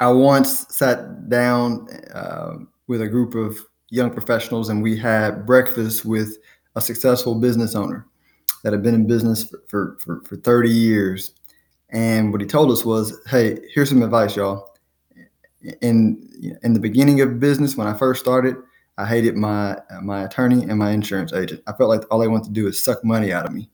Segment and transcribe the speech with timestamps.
[0.00, 3.58] I once sat down uh, with a group of
[3.90, 6.36] young professionals and we had breakfast with
[6.76, 8.06] a successful business owner
[8.62, 11.32] that had been in business for, for, for, for 30 years.
[11.90, 14.76] And what he told us was, hey, here's some advice, y'all.
[15.82, 18.56] In, in the beginning of business, when I first started,
[18.98, 21.62] I hated my my attorney and my insurance agent.
[21.68, 23.70] I felt like all they wanted to do is suck money out of me.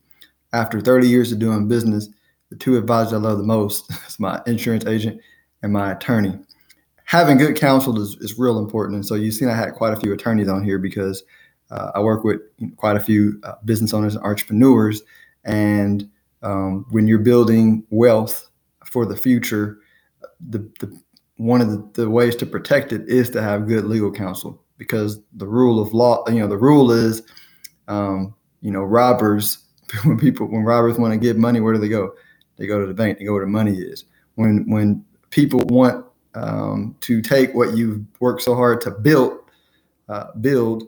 [0.53, 2.09] After 30 years of doing business,
[2.49, 5.19] the two advisors I love the most is my insurance agent
[5.63, 6.37] and my attorney.
[7.05, 8.95] Having good counsel is, is real important.
[8.95, 11.23] And so you've seen I had quite a few attorneys on here because
[11.69, 12.41] uh, I work with
[12.77, 15.01] quite a few uh, business owners and entrepreneurs.
[15.43, 16.09] And
[16.41, 18.49] um, when you're building wealth
[18.85, 19.79] for the future,
[20.39, 20.99] the, the
[21.37, 25.19] one of the, the ways to protect it is to have good legal counsel because
[25.33, 27.21] the rule of law, you know, the rule is,
[27.87, 29.59] um, you know, robbers,
[30.03, 32.13] when people, when robbers want to give money, where do they go?
[32.57, 33.19] They go to the bank.
[33.19, 34.05] They go where the money is.
[34.35, 35.03] When when
[35.35, 39.37] people want um, to take what you've worked so hard to build,
[40.07, 40.87] uh, build,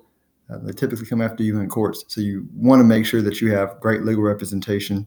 [0.50, 2.06] uh, they typically come after you in courts.
[2.08, 5.06] So you want to make sure that you have great legal representation.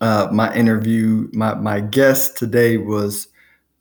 [0.00, 3.28] Uh, my interview, my my guest today was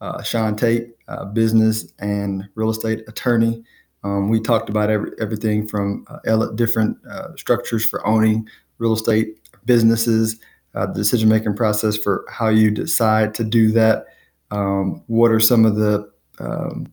[0.02, 0.95] uh, Sean Tate,
[1.33, 3.64] business and real estate attorney.
[4.03, 8.47] Um, we talked about every, everything from uh, different uh, structures for owning
[8.80, 10.39] real estate businesses,
[10.73, 14.08] uh, the decision making process for how you decide to do that.
[14.52, 16.88] Um, what are some of the um,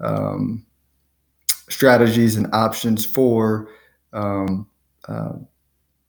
[0.00, 0.66] um
[1.68, 3.68] strategies and options for
[4.12, 4.68] um,
[5.08, 5.32] uh,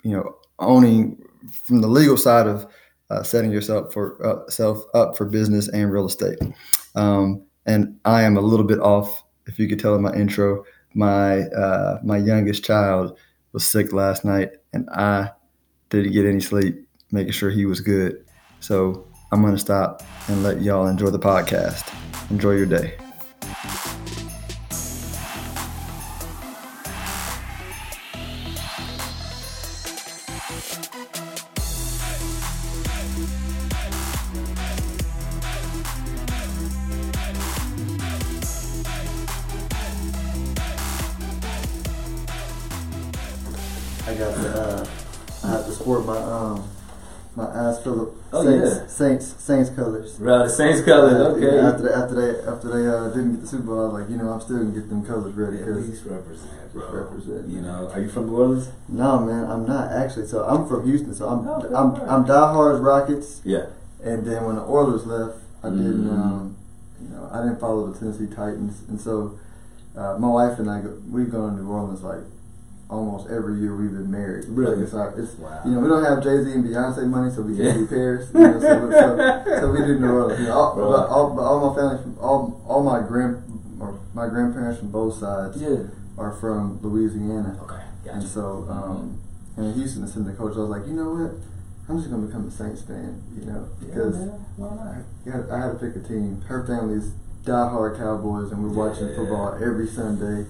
[0.04, 2.66] you know owning from the legal side of
[3.10, 6.40] uh, setting yourself for uh, self up for business and real estate.
[6.96, 10.64] Um, and I am a little bit off if you could tell in my intro,
[10.94, 13.18] my uh, my youngest child
[13.54, 15.32] was sick last night, and I
[15.90, 18.26] didn't get any sleep, making sure he was good.
[18.60, 21.94] So I'm gonna stop and let y'all enjoy the podcast.
[22.32, 22.98] Enjoy your day.
[50.20, 51.14] Right, the Saints colors.
[51.14, 51.56] Okay.
[51.56, 54.02] Yeah, after they, after they after they uh, didn't get the Super Bowl, I was
[54.02, 55.62] like, you know, I'm still gonna get them colors ready.
[55.62, 56.90] At least represent, bro.
[56.90, 57.48] Represent.
[57.50, 58.70] You know, are you from New Orleans?
[58.90, 60.26] No, man, I'm not actually.
[60.26, 61.14] So I'm from Houston.
[61.14, 62.10] So I'm oh, I'm right.
[62.10, 63.42] I'm diehard Rockets.
[63.46, 63.68] Yeah.
[64.04, 66.10] And then when the Oilers left, I didn't.
[66.10, 66.14] Mm.
[66.14, 66.58] Um,
[67.02, 69.38] you know, I didn't follow the Tennessee Titans, and so
[69.96, 72.22] uh, my wife and I go, we've gone to New Orleans like
[72.90, 74.46] almost every year we've been married.
[74.48, 74.78] Really?
[74.78, 75.62] Like it's our, it's, wow.
[75.66, 77.74] You know, we don't have Jay Z and Beyonce money, so we can yeah.
[77.74, 78.30] do Paris.
[78.34, 80.40] You know, so, so, so, we do New Orleans.
[80.40, 83.44] You know, all, but all, but all, my family, from, all all my grand,
[84.14, 85.84] my grandparents from both sides, yeah.
[86.18, 87.60] are from Louisiana.
[87.64, 88.18] Okay, gotcha.
[88.18, 89.22] And so, um,
[89.58, 91.32] and in Houston, the assistant coach, I was like, you know what?
[91.90, 93.22] I'm just gonna become a Saints fan.
[93.38, 94.16] You know, because
[95.26, 96.42] yeah, I had to pick a team.
[96.48, 97.12] Her family's
[97.44, 98.92] diehard Cowboys, and we're yeah.
[98.92, 100.50] watching football every Sunday.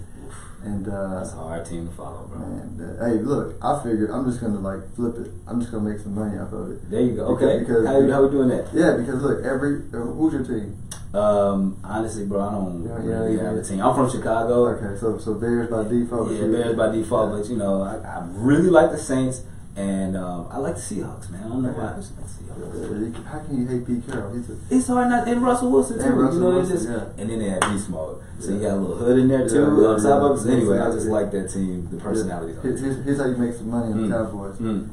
[0.67, 2.43] And uh, that's a hard team to follow, bro.
[2.43, 5.31] And uh, hey, look, I figured I'm just gonna like flip it.
[5.47, 6.91] I'm just gonna make some money off of it.
[6.91, 7.23] There you go.
[7.39, 7.59] Okay.
[7.59, 8.67] Because, how, how we doing that?
[8.73, 10.75] Yeah, because look, every uh, who's your team?
[11.13, 13.61] Um, honestly, bro, I don't yeah, really yeah, have yeah.
[13.61, 13.79] a team.
[13.79, 14.67] I'm from Chicago.
[14.75, 16.31] Okay, so so Bears by default.
[16.33, 17.31] Yeah, Bears by default.
[17.31, 19.43] But you know, I, I really like the Saints.
[19.77, 21.43] And um, I like the Seahawks, man.
[21.43, 21.93] I don't know why.
[21.93, 23.23] I just like Seahawks.
[23.25, 24.33] How can you hate Pete Carroll?
[24.33, 25.27] He's a, it's hard not.
[25.27, 26.05] And Russell Wilson too.
[26.05, 27.21] And Russell you know, Wilson, just, yeah.
[27.21, 29.61] And then they have beast mode, so you got a little hood in there too
[29.61, 30.51] yeah, on top of it.
[30.51, 32.57] anyway, I just like that team, the personalities.
[32.63, 34.09] Here's, here's, how you make some money on mm.
[34.09, 34.57] the Cowboys.
[34.57, 34.89] Mm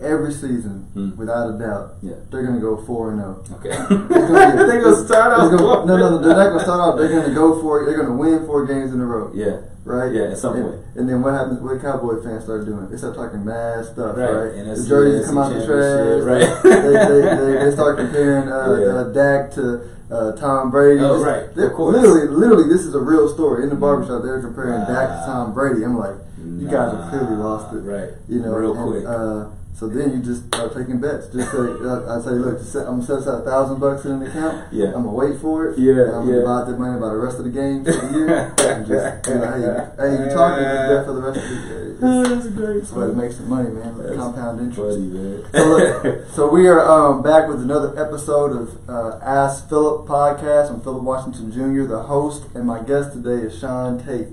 [0.00, 1.16] every season, mm.
[1.16, 2.14] without a doubt, yeah.
[2.30, 3.44] they're going to go four and zero.
[3.50, 3.56] Oh.
[3.56, 3.70] Okay,
[4.10, 5.52] they're going to start off.
[5.52, 6.98] no, no, no, they're not going to start off.
[6.98, 7.84] They're going to go for.
[7.84, 9.30] They're going to win four games in a row.
[9.34, 10.12] Yeah, right.
[10.12, 10.80] Yeah, at some and, point.
[10.96, 11.60] And then what happens?
[11.60, 12.90] What Cowboy fans start doing?
[12.90, 14.30] They start talking mad stuff, right?
[14.30, 14.54] right?
[14.58, 16.50] And the jerseys come out the trash, right?
[16.62, 19.00] they, they, they, they, start comparing uh, yeah.
[19.00, 19.88] uh, Dak to.
[20.12, 21.00] Uh, Tom Brady.
[21.00, 21.48] Oh, right.
[21.56, 21.96] Of course.
[21.96, 23.62] Literally, literally, this is a real story.
[23.62, 24.80] In the barbershop, they're comparing.
[24.80, 25.86] Dak to Tom Brady.
[25.86, 27.80] I'm like, you guys have clearly lost it.
[27.80, 28.10] Right.
[28.28, 29.04] You know, real and, quick.
[29.06, 31.28] Uh, so then you just start taking bets.
[31.28, 34.72] Just say, I say, look, I'm gonna set aside a thousand bucks in an account.
[34.72, 34.94] Yeah.
[34.94, 35.78] I'm gonna wait for it.
[35.78, 36.12] Yeah.
[36.12, 36.44] I'm yeah.
[36.44, 38.54] gonna divide the money by the rest of the game for the year.
[38.58, 41.98] and just, you know, hey, hey, you talking bet for the rest of the.
[42.04, 42.84] Oh, that's great.
[42.92, 43.96] But it makes some money, man.
[43.96, 44.98] Like compound interest.
[44.98, 45.44] Funny, man.
[45.52, 50.70] so, look, so we are um, back with another episode of uh, Ask Philip podcast.
[50.70, 54.28] I'm Philip Washington Jr., the host, and my guest today is Sean Tate.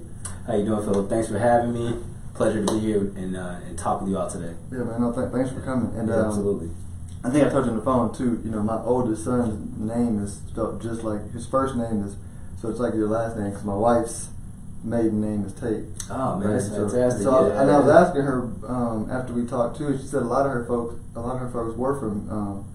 [0.49, 1.09] How you doing, Philip?
[1.09, 1.95] Thanks for having me
[2.33, 4.55] pleasure to be here and uh, and talk with you all today.
[4.71, 4.99] Yeah, man.
[4.99, 5.95] No, th- thanks for coming.
[5.95, 6.71] And yeah, um, absolutely.
[7.23, 8.41] I think I told you on the phone too.
[8.43, 12.15] You know, my oldest son's name is spelled just like his first name is,
[12.59, 13.51] so it's like your last name.
[13.51, 14.29] Because my wife's
[14.83, 15.85] maiden name is Tate.
[16.09, 17.23] Oh man, Right, that's so- fantastic.
[17.25, 17.61] So, yeah.
[17.61, 19.99] and I was asking her um, after we talked too.
[20.01, 22.65] She said a lot of her folks, a lot of her folks were from um,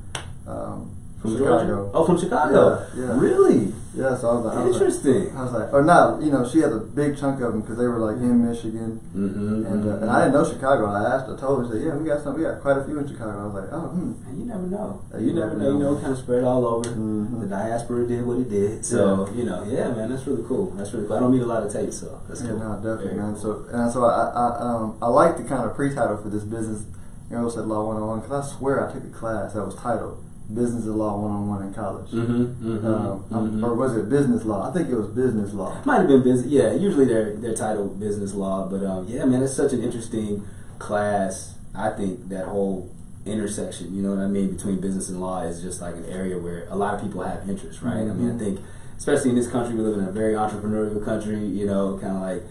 [0.47, 1.67] um, from Chicago.
[1.67, 1.91] Georgia.
[1.93, 2.87] Oh, from Chicago.
[2.94, 3.19] Yeah, yeah.
[3.19, 5.37] Really Yeah, so I was like, I was like, interesting.
[5.37, 7.79] I was like, or not, you know, she had a big chunk of them because
[7.79, 10.87] they were like in Michigan, Mm-hmm, and uh, and I didn't know Chicago.
[10.87, 12.85] I asked, I told her, she said, yeah, we got some, we got quite a
[12.85, 13.38] few in Chicago.
[13.38, 14.12] I was like, oh, hmm.
[14.26, 15.00] And you never know.
[15.14, 15.70] Uh, You, you never never know.
[15.70, 15.94] You know.
[15.94, 16.91] know, kind of spread all over.
[16.91, 17.41] Mhm.
[17.41, 18.85] The diaspora did what it did.
[18.85, 20.70] So you know, yeah, man, that's really cool.
[20.75, 21.17] That's really cool.
[21.17, 22.58] I don't meet a lot of Tates, so that's Yeah, cool.
[22.58, 23.35] no, definitely, Very man.
[23.38, 23.64] cool.
[23.70, 26.82] So, and so I, I, um, I like the kind of pre-title for this business.
[27.31, 30.19] You know, said Law 101 because I swear I took a class that was titled
[30.52, 32.11] Business and Law 101 in college.
[32.11, 33.64] Mm-hmm, mm-hmm, Um, mm-hmm.
[33.64, 34.69] Or was it Business Law?
[34.69, 35.81] I think it was Business Law.
[35.87, 36.46] Might have been business.
[36.52, 40.46] Yeah, usually they're they're titled business law, but um, yeah, man, it's such an interesting
[40.79, 41.55] class.
[41.75, 42.91] I think that whole
[43.25, 46.38] intersection, you know what I mean, between business and law is just like an area
[46.38, 47.97] where a lot of people have interest, right?
[48.02, 48.38] I mean, I Mhm.
[48.38, 48.61] think,
[48.99, 51.40] especially in this country, we live in a very entrepreneurial country.
[51.43, 52.43] You know, kind of like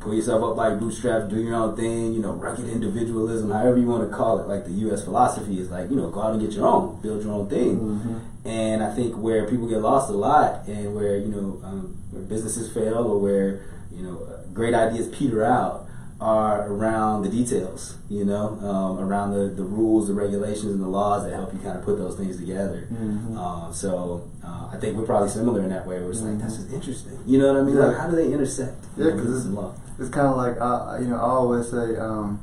[0.00, 2.12] pull yourself up by your bootstraps, do your own thing.
[2.12, 4.48] You know, rugged individualism, however you want to call it.
[4.48, 5.04] Like the U.S.
[5.04, 7.78] philosophy is like, you know, go out and get your own, build your own thing.
[7.78, 8.48] Mm-hmm.
[8.48, 12.22] And I think where people get lost a lot, and where you know um, where
[12.22, 13.62] businesses fail, or where
[13.92, 15.87] you know great ideas peter out,
[16.20, 17.96] are around the details.
[18.10, 21.60] You know, um, around the, the rules, the regulations, and the laws that help you
[21.60, 22.88] kind of put those things together.
[22.92, 23.36] Mhm.
[23.36, 26.00] Uh, so uh, I think we're probably similar in that way.
[26.00, 26.40] Where it's like Mhm.
[26.40, 27.18] that's just interesting.
[27.26, 27.76] You know what I mean?
[27.76, 27.86] Yeah.
[27.86, 28.84] Like how do they intersect?
[28.96, 29.80] Yeah, you know, 'cause it's-.
[30.00, 32.38] It's kind of like I, you know, I always say, um,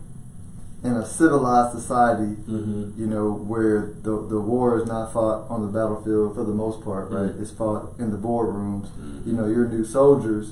[0.83, 2.91] in a civilized society, Mm-hmm.
[3.01, 6.81] you know, where the the war is not fought on the battlefield for the most
[6.81, 7.31] part, right?
[7.35, 7.41] Mhm.
[7.41, 8.87] It's fought in the boardrooms.
[8.99, 9.25] Mhm.
[9.25, 10.51] You know, your new soldiers,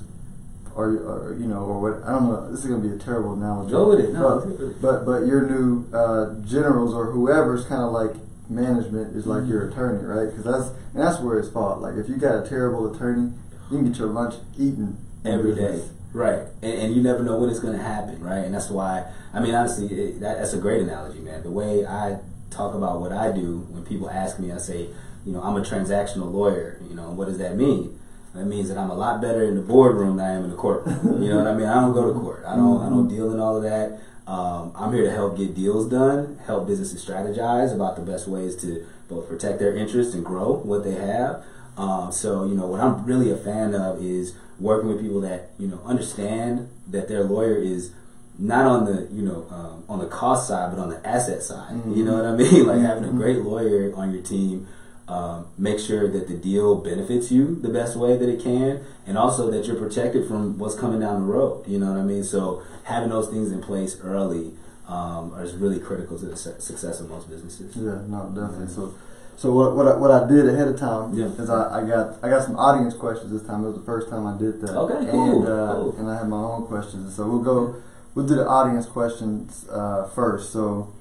[0.76, 2.04] or, or you know, or what?
[2.08, 2.52] I don't know.
[2.52, 3.72] This is gonna be a terrible analogy.
[3.72, 4.14] Go with it.
[4.14, 4.82] No, but, go with it.
[4.82, 8.16] but but your new uh, generals or whoever's kind of like
[8.50, 10.30] management is like your attorney, right?
[10.30, 11.82] Because that's and that's where it's fought.
[11.82, 13.34] Like if you got a terrible attorney,
[13.72, 15.84] you can get your lunch eaten every day.
[16.14, 18.46] Right, and, and you never know when it's going to happen, right?
[18.46, 21.42] And that's why, I mean, honestly, it, that, that's a great analogy, man.
[21.42, 22.20] The way I
[22.52, 24.90] talk about what I do, when people ask me, I say,
[25.26, 26.80] you know, I'm a transactional lawyer.
[26.88, 28.00] You know, what does that mean?
[28.34, 30.56] That means that I'm a lot better in the boardroom than I am in the
[30.56, 31.22] courtroom.
[31.22, 31.68] you know what I mean?
[31.68, 32.44] I don't go to court.
[32.48, 32.82] I don't.
[32.82, 34.00] I don't deal in all of that.
[34.26, 38.56] Um, I'm here to help get deals done, help businesses strategize about the best ways
[38.62, 41.44] to both protect their interests and grow what they have.
[41.78, 45.50] Um, so, you know, what I'm really a fan of is working with people that,
[45.60, 47.92] you know, understand that their lawyer is
[48.40, 51.74] not on the, you know, um, on the cost side, but on the asset side.
[51.88, 52.66] You know what I mean?
[52.68, 54.68] Like having a great lawyer on your team,
[55.08, 59.18] um, make sure that the deal benefits you the best way that it can, and
[59.18, 61.68] also that you're protected from what's coming down the road.
[61.68, 62.24] You know what I mean?
[62.24, 64.54] So having those things in place early
[64.88, 67.76] um, is really critical to the success of most businesses.
[67.76, 68.68] Yeah, no, definitely.
[68.74, 68.94] So,
[69.36, 71.26] so what what I, what I did ahead of time Yeah.
[71.26, 73.64] is I, I got I got some audience questions this time.
[73.64, 74.76] It was the first time I did that.
[74.78, 75.96] Okay, cool, And uh, cool.
[75.98, 77.16] and I have my own questions.
[77.16, 77.76] So we'll go.
[78.16, 80.54] We'll do the audience questions uh, first.
[80.54, 80.94] So,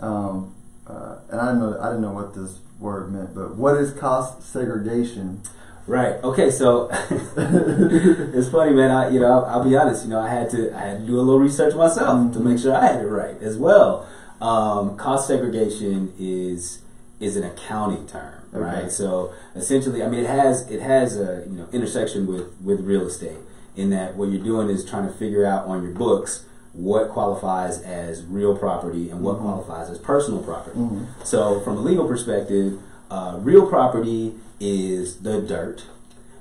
[0.00, 0.54] um,
[0.86, 3.92] uh, and I didn't know I didn't know what this word meant, but what is
[3.92, 5.42] cost segregation?
[5.86, 6.22] Right.
[6.22, 6.50] Okay.
[6.50, 6.88] So
[7.36, 8.90] it's funny, man.
[8.90, 10.04] I, you know, I'll, I'll be honest.
[10.04, 12.58] You know, I had to, I had to do a little research myself to make
[12.58, 14.08] sure I had it right as well.
[14.40, 16.82] Um, cost segregation is
[17.18, 18.62] is an accounting term, Okay.
[18.64, 18.90] right?
[18.92, 23.06] So essentially, I mean, it has it has a you know intersection with with real
[23.06, 23.38] estate
[23.76, 27.80] in that what you're doing is trying to figure out on your books what qualifies
[27.82, 30.78] as real property and what qualifies as personal property.
[30.78, 31.06] Mhm.
[31.24, 32.78] So, from a legal perspective,
[33.10, 35.84] uh, real property is the dirt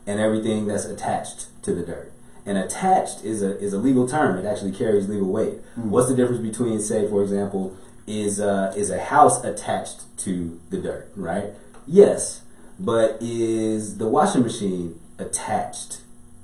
[0.05, 2.11] and everything that's attached to the dirt.
[2.45, 4.37] And attached is a is a legal term.
[4.37, 5.61] It actually carries legal weight.
[5.75, 7.73] What's the difference between, say, for example,
[8.07, 11.53] is uh, is a house attached to the dirt, right?
[11.85, 12.41] Yes,
[12.79, 16.01] but is the washing machine attached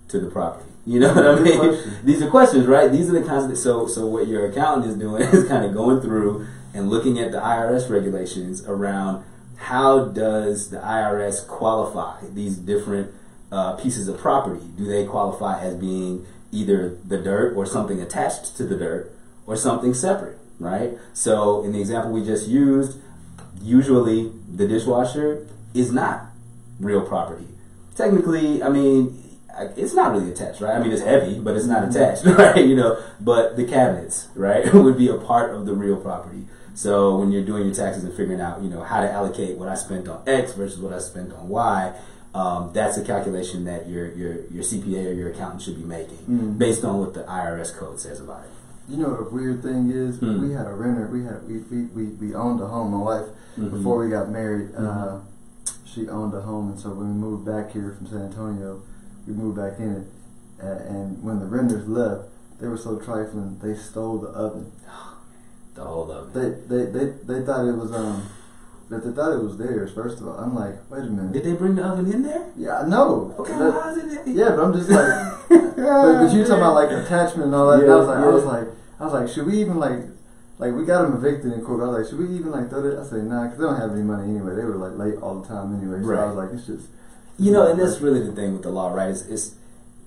[0.09, 0.69] to the property?
[0.85, 1.81] You know what I mean?
[2.03, 2.91] These are questions, right?
[2.91, 5.73] These are the kinds of so so what your accountant is doing is kind of
[5.73, 9.23] going through and looking at the IRS regulations around
[9.57, 13.11] how does the IRS qualify these different
[13.51, 14.65] uh, pieces of property?
[14.77, 19.11] Do they qualify as being either the dirt or something attached to the dirt
[19.47, 20.97] or something separate, right?
[21.13, 22.99] So in the example we just used,
[23.61, 26.27] usually the dishwasher is not
[26.79, 27.47] real property.
[27.95, 29.23] Technically, I mean,
[29.75, 30.75] it's not really attached, right?
[30.75, 32.57] I mean, it's heavy, but it's not attached, right?
[32.65, 36.45] You know, but the cabinets, right, would be a part of the real property.
[36.74, 39.69] So when you're doing your taxes and figuring out, you know, how to allocate what
[39.69, 41.93] I spent on X versus what I spent on Y,
[42.33, 46.17] um, that's a calculation that your your your CPA or your accountant should be making
[46.29, 46.57] Mm.
[46.57, 48.50] based on what the IRS code says about it.
[48.91, 50.41] You know the weird thing is Hmm.
[50.45, 51.07] we had a renter.
[51.07, 51.59] We had we,
[51.95, 52.91] we, we, owned a home.
[52.91, 53.25] My wife
[53.57, 53.71] Mhm.
[53.71, 55.21] before we got married, uh, Mhm.
[55.85, 58.81] she owned a home, and so when we moved back here from San Antonio,
[59.27, 60.08] we moved back in.
[60.62, 62.29] Uh, and when the renters left,
[62.60, 63.60] they were so trifling.
[63.62, 64.72] They stole the oven.
[65.74, 66.34] the whole it.
[66.34, 68.29] They they, they, they thought it was um
[68.89, 69.91] that they thought it was theirs.
[69.94, 71.34] First of all, I'm like, wait a minute.
[71.34, 72.46] Did they bring the oven in there?
[72.55, 73.34] Yeah, no.
[73.39, 74.27] Okay, That- why is it?
[74.27, 77.84] yeah, but I'm just like, but, but you talking about like attachment and all that.
[77.84, 78.67] and I was like, I was like,
[79.00, 80.00] I was like, should we even like,
[80.60, 81.82] like we got them evicted in court.
[81.82, 83.00] I was like, should we even like throw that?
[83.00, 84.55] I said, nah, because they don't have any money anyway.
[84.55, 86.00] They were like late all the time anyway.
[86.01, 86.88] So I was like, it's just,
[87.37, 89.09] You know, and that's really the thing with the law, right?
[89.09, 89.55] It's, it's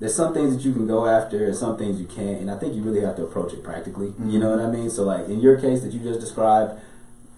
[0.01, 2.57] there's some things that you can go after, and some things you can't, and I
[2.57, 4.13] think you really have to approach it practically.
[4.25, 4.89] You know what I mean?
[4.91, 6.81] So, like in your case that you just described,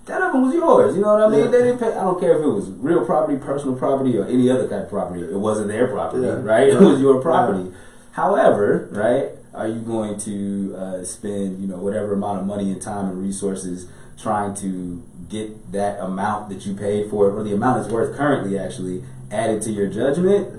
[0.06, 0.94] that oven was yours.
[0.94, 1.44] You know what I mean?
[1.46, 1.50] Yeah.
[1.50, 1.88] They didn't pay.
[1.88, 4.88] I don't care if it was real property, personal property, or any other kind of
[4.90, 5.22] property.
[5.22, 6.42] It wasn't their property, Yeah.
[6.42, 6.68] right?
[6.68, 7.72] It was your property.
[8.12, 9.30] However, right?
[9.52, 13.20] Are you going to uh, spend you know whatever amount of money and time and
[13.22, 13.88] resources
[14.20, 18.16] trying to get that amount that you paid for it, or the amount it's worth
[18.16, 20.56] currently, actually added to your judgment?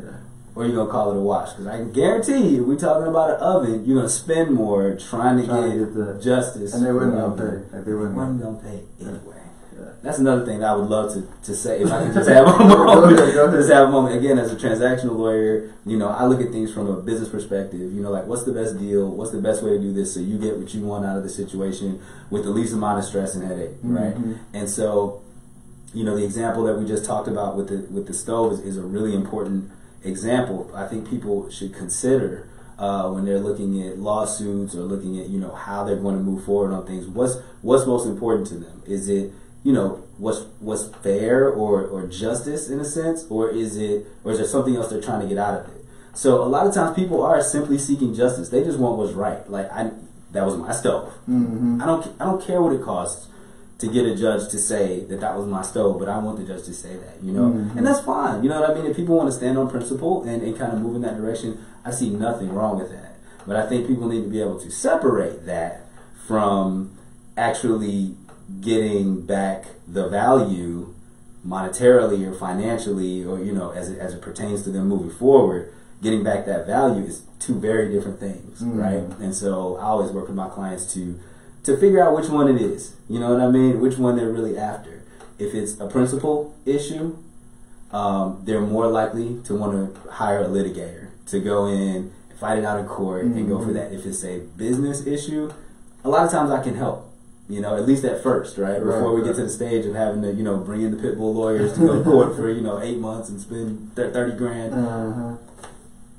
[0.54, 1.52] or you gonna call it a wash?
[1.54, 5.38] Because I can guarantee you, we talking about an oven, you're gonna spend more trying
[5.38, 6.74] to Trying get, to get the- justice.
[6.74, 7.76] and they wouldn't gonna pay.
[7.78, 9.20] Like they wouldn't, Wasn't Gonna, pay anyway.
[9.80, 9.86] yeah.
[10.04, 12.46] That's another thing that I would love to, to say if I could just have
[12.48, 13.18] a Go moment.
[13.18, 13.60] ahead, go ahead.
[13.60, 14.18] Just have a moment.
[14.18, 17.80] Again, as a transactional lawyer, you know, I look at things from a business perspective.
[17.94, 19.08] You know, like what's the best deal?
[19.10, 21.24] What's the best way to do this so you get what you want out of
[21.24, 24.16] the situation with the least amount of stress and headache, right?
[24.18, 24.38] Mhm.
[24.54, 25.22] And so,
[25.94, 28.60] you know, the example that we just talked about with the with the stove is,
[28.62, 29.70] is a really important
[30.04, 30.70] example.
[30.74, 32.48] I think people should consider
[32.80, 36.24] uh, when they're looking at lawsuits or looking at you know how they're going to
[36.24, 37.08] move forward on things.
[37.08, 38.82] What's what's most important to them?
[38.86, 39.32] Is it
[39.64, 44.32] you know what's what's fair or or justice in a sense, or is it or
[44.32, 45.86] is there something else they're trying to get out of it?
[46.14, 48.50] So a lot of times people are simply seeking justice.
[48.50, 49.50] They just want what's right.
[49.50, 49.92] Like I,
[50.32, 51.14] that was my stove.
[51.30, 51.82] Mhm.
[51.82, 53.28] I don't I don't care what it costs
[53.82, 56.44] to get a judge to say that that was my stove, but I want the
[56.44, 57.76] judge to say that, you know, Mhm.
[57.78, 58.44] and that's fine.
[58.44, 58.86] You know what I mean?
[58.86, 61.58] If people want to stand on principle and, and kind of move in that direction,
[61.84, 63.16] I see nothing wrong with that.
[63.48, 65.86] But I think people need to be able to separate that
[66.28, 66.92] from
[67.38, 68.16] actually
[68.62, 70.94] getting back the value
[71.48, 75.74] monetarily or financially or you know as it, as it pertains to them moving forward
[76.04, 78.78] getting back that value is two very different things Mm.
[78.80, 81.16] right and so i always work with my clients to
[81.64, 84.30] to figure out which one it is you know what i mean which one they're
[84.32, 85.04] really after
[85.40, 87.16] if it's a principle issue
[87.92, 92.66] um, they're more likely to want to hire a litigator to go in fight it
[92.66, 93.74] out in court and go for Mhm.
[93.74, 95.52] that if it's a business issue
[96.04, 97.08] a lot of times i can help
[97.50, 98.80] you know, at least at first, right?
[98.80, 99.36] Before Right, we get right.
[99.36, 101.80] to the stage of having to, you know, bring in the pit bull lawyers to
[101.82, 104.74] go to court for, you know, eight months and spend 30 grand.
[104.74, 105.36] Uh-huh.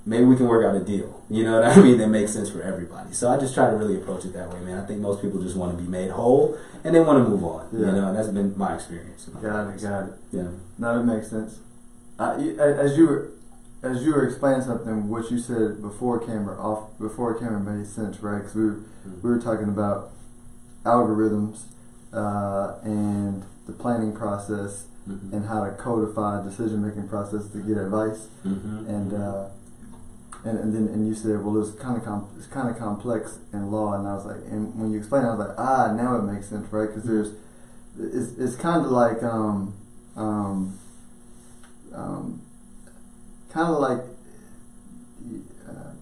[0.05, 1.23] Maybe we can work out a deal.
[1.31, 1.99] You know what I mean?
[1.99, 3.13] That makes sense for everybody.
[3.13, 4.79] So I just try to really approach it that way, man.
[4.79, 7.45] I think most people just want to be made whole and they want to move
[7.45, 7.69] on.
[7.73, 9.27] You know, and that's been my experience.
[9.41, 9.81] Got it.
[9.83, 10.13] Got it.
[10.33, 10.49] Yeah.
[10.79, 11.59] No, that makes sense.
[12.19, 13.29] Uh, you, a- as you were,
[13.85, 18.21] as you were explaining something, what you said before camera off, before camera made sense,
[18.21, 18.39] right?
[18.39, 18.79] Because we were,
[19.23, 20.11] we were talking about
[20.85, 21.63] algorithms
[22.13, 25.33] uh, and the planning process Mhm.
[25.33, 28.29] and how to codify decision making process to get advice.
[28.47, 28.89] Mhm.
[28.89, 29.47] And uh,
[30.45, 33.39] and and then and you said, well, it's kind of com- it's kind of complex
[33.53, 35.93] in law, and I was like, and when you explained, it, I was like, ah,
[35.93, 36.89] now it makes sense, right?
[36.89, 37.31] Because there's
[37.99, 39.75] it's it's kind of like um
[40.17, 40.79] um
[41.95, 42.41] um
[43.53, 44.01] kind of like
[45.69, 45.93] uh,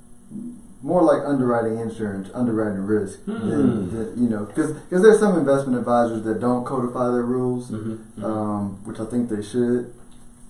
[0.82, 3.49] more like underwriting insurance, underwriting risk, Hmm.
[3.50, 7.99] than, than, you know, because there's some investment advisors that don't codify their rules, Mhm.
[8.18, 8.25] Mhm.
[8.25, 9.92] um, which I think they should.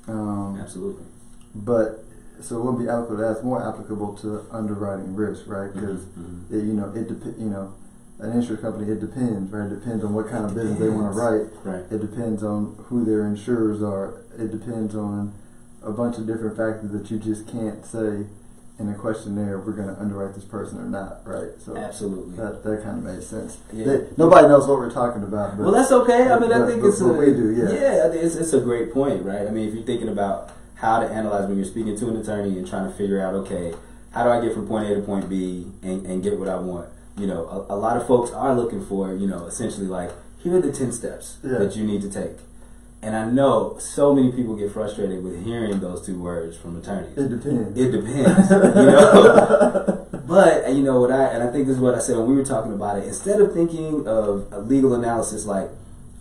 [0.09, 1.04] Um, Absolutely.
[1.54, 2.04] but
[2.42, 3.16] so it wouldn't be applicable.
[3.18, 5.73] That's more applicable to underwriting risk, right?
[5.73, 6.50] Because Mhm.
[6.50, 7.68] you know it dep- You know,
[8.18, 8.90] an insurance company.
[8.90, 9.66] It depends, right?
[9.70, 11.47] It depends on what kind of business they want to write.
[11.64, 11.85] Right.
[11.90, 14.14] It depends on who their insurers are.
[14.38, 15.32] It depends on
[15.82, 18.26] a bunch of different factors that you just can't say
[18.78, 19.59] in a questionnaire.
[19.59, 21.50] We're going to underwrite this person or not, right?
[21.64, 22.37] So Absolutely.
[22.37, 23.56] that that kind of makes sense.
[23.73, 23.85] Yeah.
[23.87, 25.56] They- nobody knows what we're talking about.
[25.56, 26.30] But well, that's okay.
[26.30, 27.70] I mean, I think but- it's a, but we do, yeah.
[27.70, 28.06] yeah.
[28.12, 29.47] It's, it's a great point, right?
[29.49, 32.58] I mean, if you're thinking about how to analyze when you're speaking to an attorney
[32.58, 33.75] and trying to figure out, okay,
[34.12, 36.56] how do I get from point A to point B and, and get what I
[36.56, 36.88] want?
[37.18, 40.10] You know, a, a lot of folks are looking for, you know, essentially like,
[40.42, 41.58] here are the 10 steps Yeah.
[41.58, 42.38] that you need to take.
[43.02, 47.16] And I know so many people get frustrated with hearing those two words from attorneys.
[47.16, 47.78] it depends.
[47.78, 48.56] It depends, you
[48.87, 50.06] know.
[50.26, 52.37] but you know what I and I think this is what I said when we
[52.37, 53.04] were talking about it.
[53.04, 55.70] Instead of thinking of a legal analysis like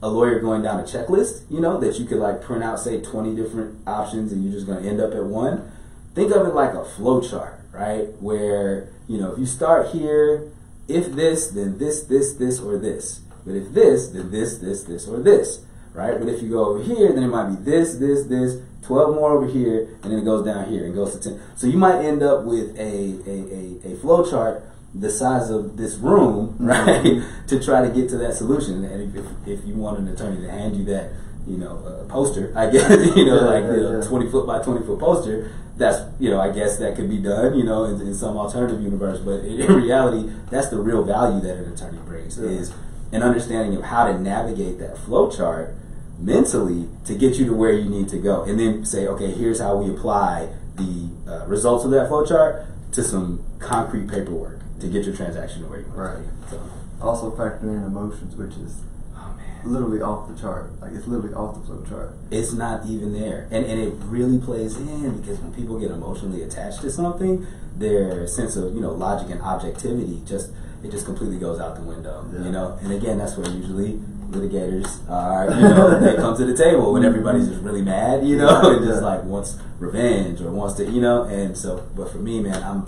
[0.02, 3.02] a lawyer going down a checklist, you know, that you could like print out, say,
[3.02, 5.72] twenty different options, and you're just going to end up at one.
[6.16, 8.08] Think of it like a flow chart, right?
[8.22, 10.52] Where you know if you start here
[10.90, 13.20] if this, then this, this, this, or this.
[13.46, 15.64] But if this, then this, this, this, or this.
[15.94, 16.20] Right?
[16.20, 19.34] But if you go over here, then it might be this, this, this, 12 more
[19.34, 21.40] over here, and then it goes down here and goes to 10.
[21.56, 25.78] So you might end up with a, a, a, a flow chart the size of
[25.78, 28.84] this room, right, to try to get to that solution.
[28.84, 31.12] And if, if you want an attorney to hand you that,
[31.48, 34.08] you know, uh, poster, I guess, you know, Yeah, like yeah, you know, yeah.
[34.08, 37.58] 20 foot by 20 foot poster, that's, you know, I guess that could be done,
[37.58, 39.20] you know, in, in some alternative universe.
[39.20, 42.74] But in, in reality, that's the real value that an attorney brings is
[43.12, 45.74] an understanding of how to navigate that flow chart
[46.20, 48.44] mentally to get you to where you need to go.
[48.44, 52.66] And then say, okay, here's how we apply the uh, results of that flow chart
[52.92, 56.16] to some concrete paperwork to get your transaction to where you want Right.
[56.16, 56.28] to be.
[56.52, 56.62] So,
[57.02, 58.82] Also factoring in emotions, which is
[59.16, 59.34] oh
[59.64, 60.72] literally off the chart.
[60.82, 62.14] Like it's literally off the flow chart.
[62.32, 63.48] it's not even there.
[63.52, 67.46] And, and it really plays in because when people get emotionally attached to something,
[67.78, 70.52] their sense of, you know, logic and objectivity just
[70.84, 72.26] it just completely goes out the window.
[72.34, 72.44] Yeah.
[72.46, 72.78] You know?
[72.82, 74.00] And again that's where usually
[74.32, 78.38] litigators are, you know, they come to the table when everybody's just really mad, you
[78.38, 82.18] know, and just like wants revenge or wants to you know, and so but for
[82.20, 82.84] me, man, I'm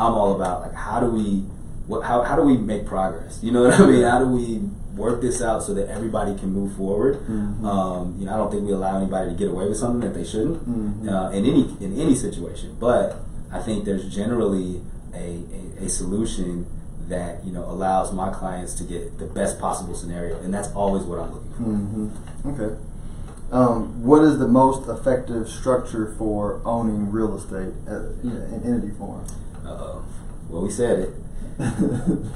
[0.00, 1.44] I'm all about like how do we
[1.86, 3.38] what how, how do we make progress?
[3.42, 4.02] You know what I mean?
[4.04, 4.62] How do we
[4.96, 7.20] work this out so that everybody can move forward?
[7.28, 7.64] Mhm.
[7.64, 10.14] Um, you know, I don't think we allow anybody to get away with something that
[10.14, 11.08] they shouldn't Mhm.
[11.12, 12.76] uh, in any in any situation.
[12.80, 13.16] But
[13.52, 14.80] I think there's generally
[15.14, 15.42] a,
[15.80, 16.66] a, a solution
[17.08, 21.02] that you know allows my clients to get the best possible scenario, and that's always
[21.02, 21.62] what I'm looking for.
[21.64, 22.08] hmm
[22.52, 22.74] Okay.
[23.52, 29.24] Um, what is the most effective structure for owning real estate uh, in entity form?
[29.70, 30.04] Uh-oh.
[30.48, 31.10] Well, we said it.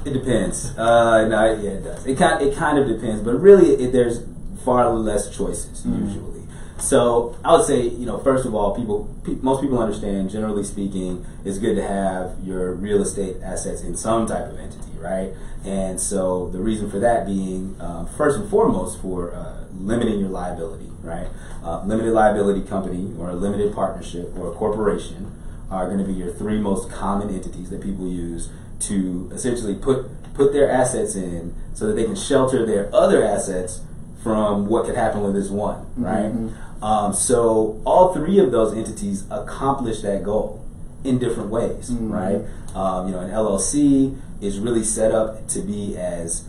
[0.05, 0.77] It depends.
[0.77, 2.05] Uh, no, yeah, it does.
[2.05, 4.23] It kind it kind of depends, but really, it, there's
[4.63, 6.07] far less choices Mhm.
[6.07, 6.31] usually.
[6.77, 10.29] So I would say, you know, first of all, people, pe- most people understand.
[10.29, 14.91] Generally speaking, it's good to have your real estate assets in some type of entity,
[14.99, 15.31] right?
[15.65, 20.29] And so the reason for that being, um, first and foremost, for uh, limiting your
[20.29, 21.27] liability, right?
[21.63, 25.31] Uh, limited liability company or a limited partnership or a corporation
[25.69, 28.49] are going to be your three most common entities that people use
[28.81, 33.79] to essentially put put their assets in so that they can shelter their other assets
[34.21, 36.33] from what could happen with this one, right?
[36.33, 36.51] Mhm.
[36.83, 40.59] Um, so all three of those entities accomplish that goal
[41.05, 42.11] in different ways, Mhm.
[42.11, 42.41] right?
[42.75, 46.43] Um, you know, an LLC is really set up to be as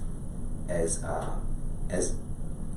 [0.69, 1.27] as uh,
[1.89, 2.15] as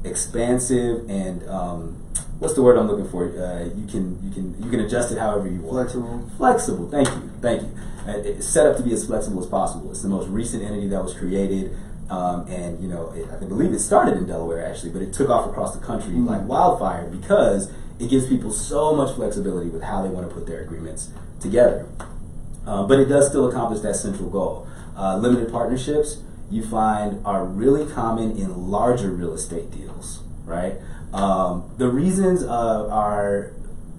[0.03, 1.95] expansive and um,
[2.39, 3.25] what's the word I'm looking for?
[3.25, 5.73] Uh, you can you can you can adjust it however you want.
[5.91, 6.29] Flexible.
[6.37, 6.89] Flexible.
[6.89, 7.31] Thank you.
[7.41, 7.69] Thank you.
[8.07, 9.91] Uh, it's set up to be as flexible as possible.
[9.91, 11.75] It's the most recent entity that was created,
[12.09, 15.29] um, and you know, it, I believe it started in Delaware actually, but it took
[15.29, 16.27] off across the country Mm.
[16.27, 20.47] like wildfire because it gives people so much flexibility with how they want to put
[20.47, 21.09] their agreements
[21.41, 21.85] together.
[22.65, 24.65] Uh, but it does still accomplish that central goal.
[24.97, 30.75] Uh, limited partnerships you find are really common in larger real estate deals, right?
[31.13, 33.51] Um, the reasons uh, are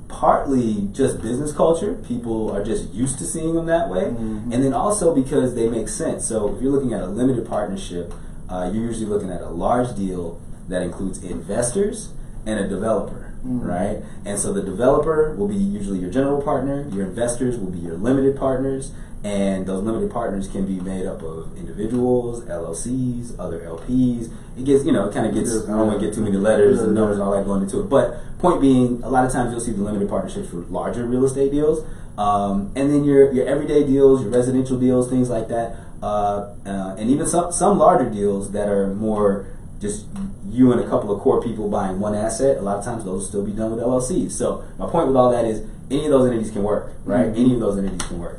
[0.09, 1.95] partly just business culture.
[2.07, 4.05] People are just used to seeing them that way.
[4.17, 4.53] Mhm.
[4.53, 6.25] And then also because they make sense.
[6.27, 8.13] So if you're looking at a limited partnership,
[8.49, 12.11] uh, you're usually looking at a large deal that includes investors
[12.47, 13.67] and a developer, Mhm.
[13.67, 14.03] right?
[14.25, 17.97] And so the developer will be usually your general partner, your investors will be your
[17.97, 24.33] limited partners, and those limited partners can be made up of individuals, LLCs, other LPs.
[24.57, 26.37] It gets, you know, it kind of gets, I don't want to get too many
[26.37, 27.91] letters and numbers and all that going into it.
[27.91, 31.25] But point being, a lot of times you'll see the limited partnerships for larger real
[31.25, 31.85] estate deals.
[32.17, 35.77] Um, and then your, your everyday deals, your residential deals, things like that.
[36.03, 39.47] Uh, uh, and even some, some larger deals that are more
[39.81, 40.07] just
[40.49, 43.21] you and a couple of core people buying one asset, a lot of times those
[43.23, 44.33] will still be done with LLCs.
[44.33, 47.27] So my point with all that is any of those entities can work, right?
[47.27, 47.39] Mhm.
[47.39, 48.39] Any of those entities can work.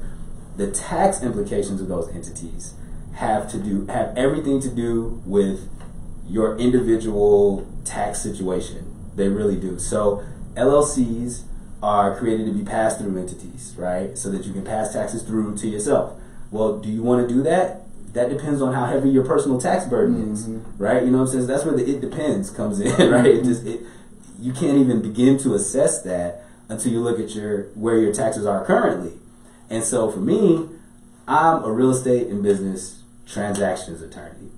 [0.62, 2.76] The tax implications of those entities
[3.14, 5.68] have to do have everything to do with
[6.30, 8.86] your individual tax situation.
[9.16, 9.80] They really do.
[9.80, 10.24] So
[10.56, 11.46] LLCs
[11.82, 14.16] are created to be pass through entities, right?
[14.16, 16.14] So that you can pass taxes through to yourself.
[16.52, 17.82] Well, do you want to do that?
[18.14, 20.62] That depends on how heavy your personal tax burden is, Mhm.
[20.78, 21.04] right?
[21.04, 21.48] You know what I'm saying?
[21.48, 23.26] That's where the it depends comes in, right?
[23.26, 23.82] It just it,
[24.40, 28.46] you can't even begin to assess that until you look at your where your taxes
[28.46, 29.14] are currently.
[29.72, 30.68] And so for me,
[31.28, 34.50] I'm a real estate and business transactions attorney.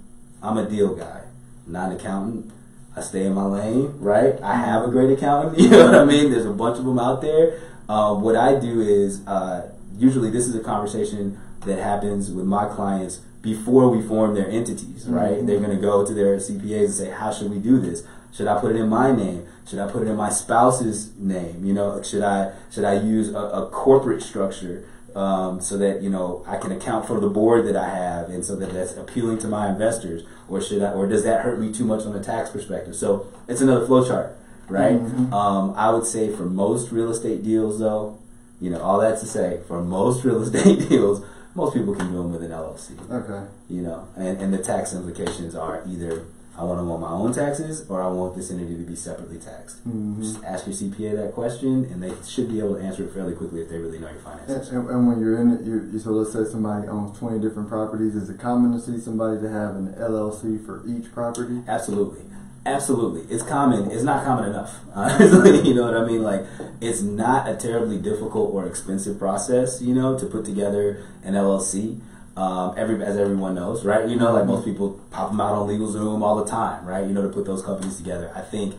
[0.41, 1.21] I'm a deal guy,
[1.67, 2.51] not an accountant.
[2.95, 4.41] I stay in my lane, right?
[4.41, 5.57] I have a great accountant.
[5.59, 6.31] You know what I mean?
[6.31, 7.59] There's a bunch of them out there.
[7.87, 12.65] Um, what I do is uh, usually this is a conversation that happens with my
[12.65, 15.37] clients before we form their entities, right?
[15.37, 15.47] Mhm.
[15.47, 18.03] They're going to go to their CPAs and say, "How should we do this?
[18.31, 19.45] Should I put it in my name?
[19.67, 21.63] Should I put it in my spouse's name?
[21.65, 24.85] You know, should I should I use a, a corporate structure?
[25.15, 28.43] Um, so that you know I can account for the board that I have, and
[28.45, 31.71] so that that's appealing to my investors, or should I, or does that hurt me
[31.71, 32.95] too much on a tax perspective?
[32.95, 34.35] So it's another flow chart,
[34.69, 34.93] right?
[34.99, 35.31] Mhm.
[35.31, 38.17] Um, I would say for most real estate deals, though,
[38.61, 41.23] you know, all that to say, for most real estate deals,
[41.55, 43.43] most people can do them with an LLC, Okay.
[43.69, 46.23] you know, and, and the tax implications are either
[46.57, 49.39] I want them on my own taxes or I want this entity to be separately
[49.39, 49.77] taxed.
[49.79, 53.11] hmm Just ask your CPA that question, and they should be able to answer it
[53.13, 54.69] fairly quickly if they really know your finances.
[54.69, 58.15] and, and when you're in it, you so let's say somebody owns 20 different properties.
[58.15, 61.61] Is it common to see somebody to have an LLC for each property?
[61.67, 62.21] Absolutely.
[62.65, 63.21] Absolutely.
[63.33, 63.91] It's common.
[63.91, 64.75] It's not common enough.
[64.95, 66.23] Honestly, you know what I mean?
[66.23, 66.45] Like,
[66.79, 71.99] it's not a terribly difficult or expensive process, you know, to put together an LLC.
[72.35, 74.09] Um, every, as everyone knows, right?
[74.09, 77.05] You know, like most people pop them out on LegalZoom all the time, right?
[77.05, 78.31] You know, to put those companies together.
[78.35, 78.73] I think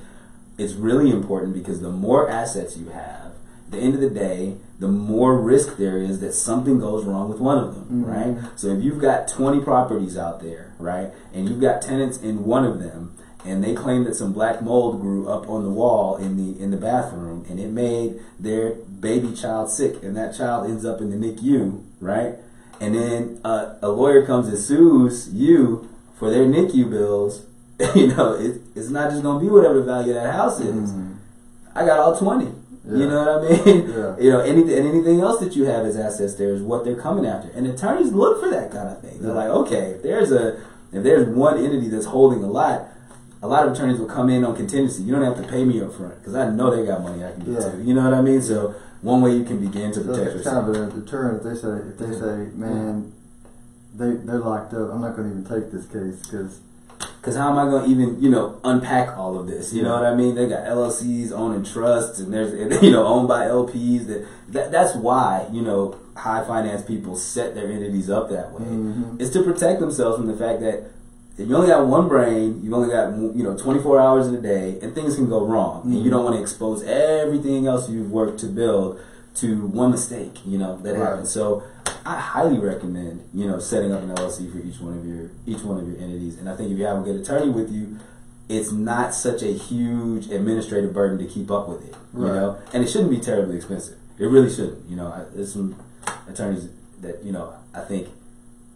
[0.58, 3.32] it's really important because the more assets you have,
[3.70, 7.38] the end of the day, the more risk there is that something goes wrong with
[7.38, 8.08] one of them, Mhm.
[8.08, 8.36] right?
[8.56, 12.64] So if you've got 20 properties out there, right, and you've got tenants in one
[12.64, 13.12] of them,
[13.44, 16.70] and they claim that some black mold grew up on the wall in the in
[16.72, 21.10] the bathroom, and it made their baby child sick, and that child ends up in
[21.10, 22.36] the NICU, right?
[22.80, 27.46] And then uh, a lawyer comes and sues you for their NICU bills.
[27.94, 30.92] you know, it, it's not just gonna be whatever the value of that house is.
[30.92, 31.16] Mhm.
[31.74, 32.52] I got all twenty.
[32.86, 33.88] You know what I mean?
[33.96, 34.16] Yeah.
[34.18, 36.94] You know, anything and anything else that you have as assets there is what they're
[37.00, 37.48] coming after.
[37.56, 39.20] And attorneys look for that kind of thing.
[39.20, 39.36] They're Yeah.
[39.36, 40.60] like, okay, if there's a
[40.92, 42.86] if there's one entity that's holding a lot,
[43.44, 45.02] a lot of attorneys will come in on contingency.
[45.02, 47.32] You don't have to pay me up front because I know they got money I
[47.32, 47.70] can get Yeah.
[47.72, 47.82] to.
[47.82, 48.40] You know what I mean?
[48.40, 50.90] So one way you can begin to So protect it's kind yourself.
[50.92, 53.12] of a deterrent if they say if they say, man,
[53.94, 54.90] they they're locked up.
[54.92, 56.58] I'm not going to even take this case because
[57.20, 59.72] Because how am I going to even, you know, unpack all of this?
[59.74, 60.34] You know what I mean?
[60.36, 62.52] They got LLCs owning trusts, and there's,
[62.82, 64.06] you know, owned by LPs.
[64.06, 68.64] That, that that's why, you know, high finance people set their entities up that way.
[68.66, 69.20] Mhm.
[69.20, 70.84] It's to protect themselves from the fact that
[71.36, 74.40] if you only got one brain, you've only got you know 24 hours in a
[74.40, 76.10] day, and things can go wrong, and you Mhm.
[76.10, 78.98] don't want to expose everything else you've worked to build
[79.36, 81.08] to one mistake, you know, that Right.
[81.08, 81.30] happens.
[81.30, 81.64] So
[82.06, 85.64] I highly recommend, you know, setting up an LLC for each one of your each
[85.64, 86.38] one of your entities.
[86.38, 87.96] And I think if you have a good attorney with you,
[88.48, 92.56] it's not such a huge administrative burden to keep up with it, you know.
[92.72, 93.96] And it shouldn't be terribly expensive.
[94.18, 94.88] It really shouldn't.
[94.88, 95.74] You know, I- there's some
[96.30, 96.68] attorneys
[97.02, 98.08] that you know I think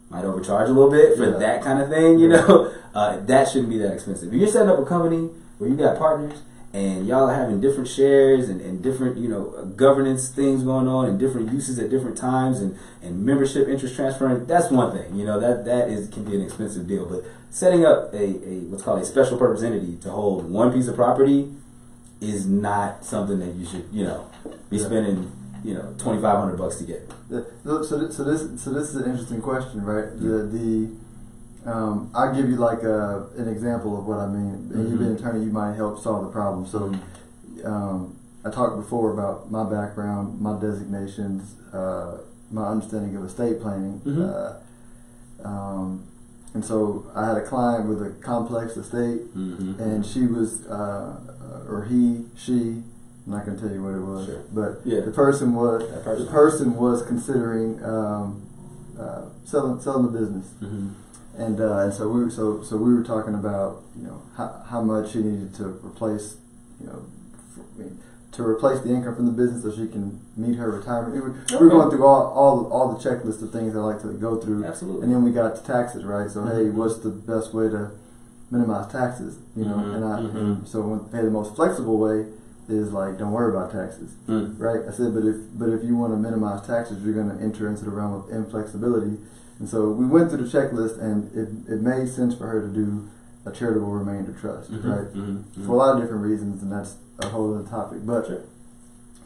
[0.09, 1.37] might overcharge a little bit for Yeah.
[1.37, 2.19] that kind of thing.
[2.19, 2.41] You Yeah.
[2.47, 4.33] know, uh, that shouldn't be that expensive.
[4.33, 6.39] If you're setting up a company where you got partners
[6.73, 11.05] and y'all are having different shares and, and different, you know, governance things going on
[11.05, 15.15] and different uses at different times and, and membership interest transferring, that's one thing.
[15.15, 17.05] You know, that that is can be an expensive deal.
[17.05, 20.87] But setting up a, a what's called a special purpose entity to hold one piece
[20.87, 21.51] of property
[22.21, 24.27] is not something that you should, you know,
[24.69, 24.85] be Yeah.
[24.85, 25.31] spending,
[25.63, 27.09] you know, twenty five hundred bucks to get.
[27.63, 28.23] So, so, this, so
[28.71, 30.09] this is an interesting question, right?
[30.19, 34.71] The the um, I'll give you like a, an example of what I mean.
[34.73, 36.65] And you've been an attorney, you might help solve the problem.
[36.65, 36.93] So
[37.65, 42.19] um, I talked before about my background, my designations, uh,
[42.49, 44.01] my understanding of estate planning.
[44.05, 44.29] Mhm.
[45.43, 46.03] Uh, um,
[46.53, 49.79] and so I had a client with a complex estate, Mm-hmm.
[49.81, 51.19] and she was, uh,
[51.69, 52.81] or he, she,
[53.29, 54.41] I'm not going to tell you what it was, Sure.
[54.51, 55.01] but Yeah.
[55.01, 56.25] the person was person.
[56.25, 58.41] the person was considering um,
[58.99, 60.87] uh, selling selling the business, Mm-hmm.
[61.37, 64.63] and uh, and so we were, so so we were talking about you know how,
[64.67, 66.37] how much she needed to replace
[66.81, 67.03] you know
[67.55, 67.99] f- I mean,
[68.31, 71.13] to replace the income from the business so she can meet her retirement.
[71.13, 74.01] We were, we were going through all, all all the checklist of things I like
[74.01, 75.03] to go through, Absolutely.
[75.03, 76.31] and then we got to taxes, right?
[76.31, 76.73] So hey, Mhm.
[76.73, 77.91] what's the best way to
[78.49, 79.37] minimize taxes?
[79.55, 80.35] You know, Mhm, and I mhm.
[80.35, 82.25] and so hey, the most flexible way
[82.69, 84.11] is like don't worry about taxes.
[84.27, 84.59] Mm.
[84.59, 84.81] Right.
[84.87, 87.67] I said, but if but if you want to minimize taxes, you're going to enter
[87.67, 89.17] into the realm of inflexibility.
[89.59, 92.67] And so we went through the checklist, and it, it made sense for her to
[92.67, 93.09] do
[93.45, 95.13] a charitable remainder trust, Mhm, right?
[95.13, 98.05] mhm, For a lot of different reasons, and that's a whole other topic.
[98.05, 98.41] But Sure.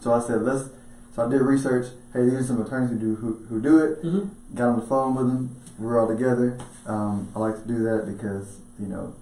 [0.01, 0.69] so I said, let's.
[1.15, 1.87] So I did research.
[2.13, 4.03] Hey, these are some attorneys who do who, who do it.
[4.03, 4.29] Mhm.
[4.55, 5.49] Got on the phone with them.
[5.77, 6.57] We're all together.
[6.87, 9.13] Um, I like to do that because you know,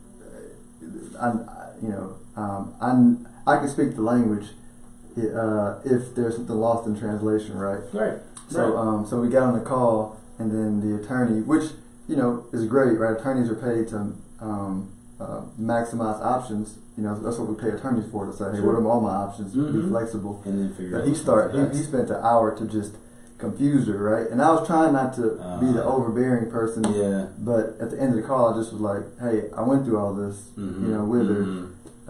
[1.19, 2.73] I, I you know um,
[3.45, 4.47] I I can speak the language
[5.17, 7.79] uh, if there's something lost in translation, right?
[7.93, 8.17] Right.
[8.49, 8.79] So Right.
[8.79, 11.71] um, so we got on the call, and then the attorney, which
[12.07, 13.17] you know is great, right?
[13.19, 14.89] Attorneys are paid to um,
[15.19, 16.75] uh, maximize options.
[16.97, 18.73] You know that's what we pay attorneys for to say, hey, Sure.
[18.73, 19.53] what are all my options?
[19.53, 19.89] Be Mhm.
[19.89, 20.41] flexible.
[20.45, 21.71] and then figure But out he what's started.
[21.71, 22.93] He, he spent an hour to just
[23.37, 24.29] confuse her, right?
[24.29, 27.25] And I was trying not to be the Uh, overbearing person, yeah.
[27.39, 29.97] but at the end of the call, I just was like, "Hey, I went through
[29.97, 31.45] all this, Mhm, you know, with her.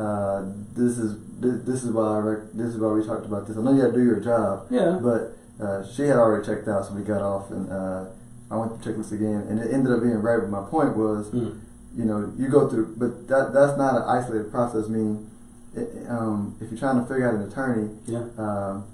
[0.06, 3.48] Uh, this is this, this is why I rec- this is why we talked about
[3.48, 3.56] this.
[3.58, 5.00] I know you got to do your job, Yeah.
[5.02, 8.06] but uh, she had already checked out, so we got off, and uh,
[8.50, 10.40] I went to checklist again, and it ended up being right.
[10.42, 11.60] But my point was, Mm.
[11.96, 14.88] you know, you go through, but that that's not an isolated process.
[14.88, 15.30] Meaning,
[15.76, 18.24] it, um, if you're trying to figure out an attorney, Yeah.
[18.40, 18.86] um,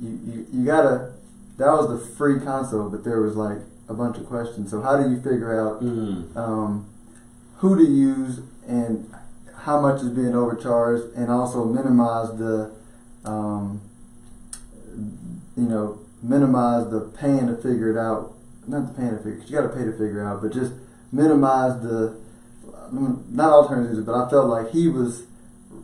[0.00, 1.10] you, you you gotta.
[1.58, 4.70] That was the free console, but there was like a bunch of questions.
[4.70, 6.34] So how do you figure out Mm.
[6.36, 6.86] um,
[7.58, 9.12] who to use and
[9.62, 12.70] how much is being overcharged, and also minimize the,
[13.24, 13.80] um,
[15.56, 18.32] you know, minimize the paying to figure it out.
[18.66, 20.52] Not the paying to figure, 'cause you got to pay to figure it out, but
[20.52, 20.72] just
[21.12, 22.14] minimize the,
[22.92, 24.00] not alternatives.
[24.00, 25.22] But I felt like he was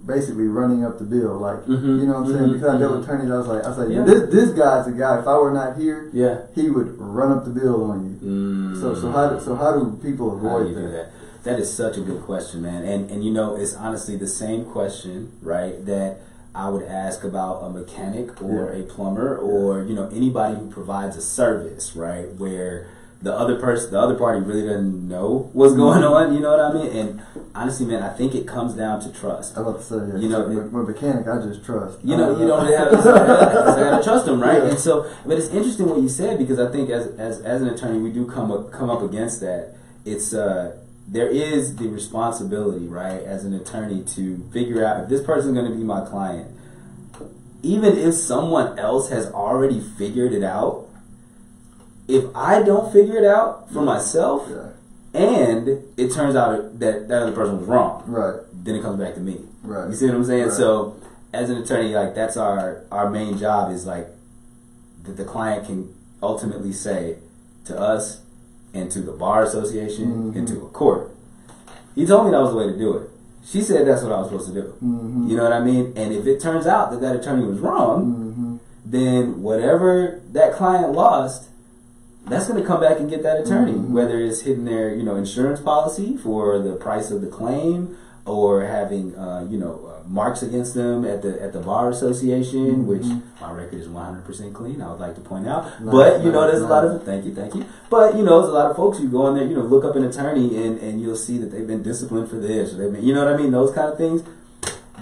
[0.07, 2.49] basically running up the bill, like Mhm, you know what I'm saying?
[2.51, 2.97] mhm, Because I dealt mhm.
[3.01, 4.05] with attorneys, I was like, I was like, Yeah.
[4.05, 5.19] this this guy's the guy.
[5.19, 6.39] If I were not here, Yeah.
[6.55, 8.29] he would run up the bill on you.
[8.29, 8.81] Mm.
[8.81, 10.91] So so how do, so how do people avoid do that?
[10.93, 11.07] that?
[11.49, 12.85] That is such a good question, man.
[12.85, 15.83] And and you know, it's honestly the same question, right?
[15.87, 16.19] That
[16.55, 18.81] I would ask about a mechanic or Yeah.
[18.81, 22.29] a plumber or you know anybody who provides a service, right?
[22.35, 22.89] Where
[23.23, 25.81] the other person, the other party really doesn't know what's Mm-hmm.
[25.81, 26.35] going on.
[26.35, 26.91] You know what I mean?
[26.95, 27.23] And
[27.55, 29.57] honestly, man, I think it comes down to trust.
[29.57, 31.97] I love to say, yeah, You know, it- mechanic, I just trust.
[32.05, 32.89] You know, you don't really have.
[32.93, 34.63] I gotta trust them, right?
[34.65, 34.69] Yeah.
[34.73, 37.69] And so, but it's interesting what you said because I think as as as an
[37.69, 39.63] attorney, we do come up come up against that.
[40.05, 40.77] It's uh,
[41.11, 45.71] there is the responsibility, right, as an attorney to figure out if this person's going
[45.71, 46.51] to be my client.
[47.63, 50.87] Even if someone else has already figured it out,
[52.07, 54.69] if I don't figure it out for myself, Yeah.
[55.21, 58.37] and it turns out that that other person was wrong, Right.
[58.65, 59.41] then it comes back to me.
[59.65, 59.89] Right.
[59.89, 60.45] You see what I'm saying?
[60.49, 60.53] Right.
[60.53, 60.95] So,
[61.33, 64.09] as an attorney, like that's our our main job is like
[65.05, 65.89] that the client can
[66.23, 67.17] ultimately say
[67.65, 68.21] to us
[68.75, 71.11] and to the bar association and to a court.
[71.95, 73.11] He told me that was the way to do it.
[73.45, 74.75] She said that's what I was supposed to do.
[74.85, 75.29] Mhm.
[75.29, 75.93] You know what I mean?
[75.97, 78.59] And if it turns out that that attorney was wrong, Mhm.
[78.85, 81.45] then whatever that client lost,
[82.29, 83.91] that's going to come back and get that attorney, Mhm.
[83.91, 87.97] whether it's hitting their you know insurance policy for the price of the claim,
[88.29, 92.87] or having uh, you know uh, marks against them at the at the bar association,
[92.87, 93.05] which
[93.41, 94.81] my record is 100 percent clean.
[94.83, 97.03] I would like to point out, Nice, but you know nice, there's a lot of
[97.05, 97.65] thank you, thank you.
[97.91, 99.85] But you know there's a lot of folks you go in there, you know, look
[99.85, 103.05] up an attorney and and you'll see that they've been disciplined for this, they've been,
[103.05, 104.23] you know what I mean, those kind of things.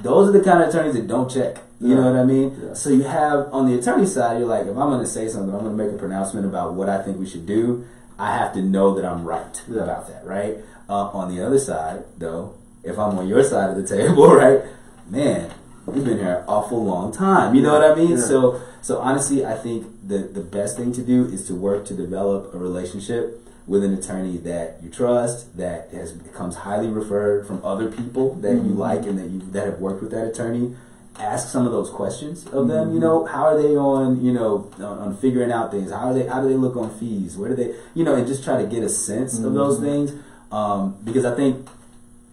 [0.02, 1.56] Those are the kind of attorneys that don't check.
[1.80, 2.58] You know what I mean?
[2.62, 2.74] Yeah.
[2.74, 5.54] So you have on the attorney side, you're like, if I'm going to say something,
[5.54, 7.86] I'm going to make a pronouncement about what I think we should do.
[8.18, 9.82] I have to know that I'm right Yeah.
[9.82, 10.58] about that, right?
[10.88, 14.62] Uh, on the other side, though, if I'm on your side of the table, right,
[15.08, 15.52] man,
[15.86, 17.54] we've been here an awful long time.
[17.54, 18.12] You know what I mean?
[18.12, 18.24] Yeah.
[18.24, 21.94] So, so honestly, I think the the best thing to do is to work to
[21.94, 27.64] develop a relationship with an attorney that you trust, that has becomes highly referred from
[27.64, 28.78] other people that you Mhm.
[28.78, 30.76] like and that you that have worked with that attorney.
[31.18, 32.86] Ask some of those questions of them.
[32.88, 32.94] Mm-hmm.
[32.94, 34.22] You know, how are they on?
[34.22, 35.90] You know, on, on figuring out things.
[35.90, 36.26] How are they?
[36.26, 37.36] How do they look on fees?
[37.38, 37.74] Where do they?
[37.94, 39.82] You know, and just try to get a sense of those Mhm.
[39.82, 40.12] things.
[40.52, 41.66] Um, because I think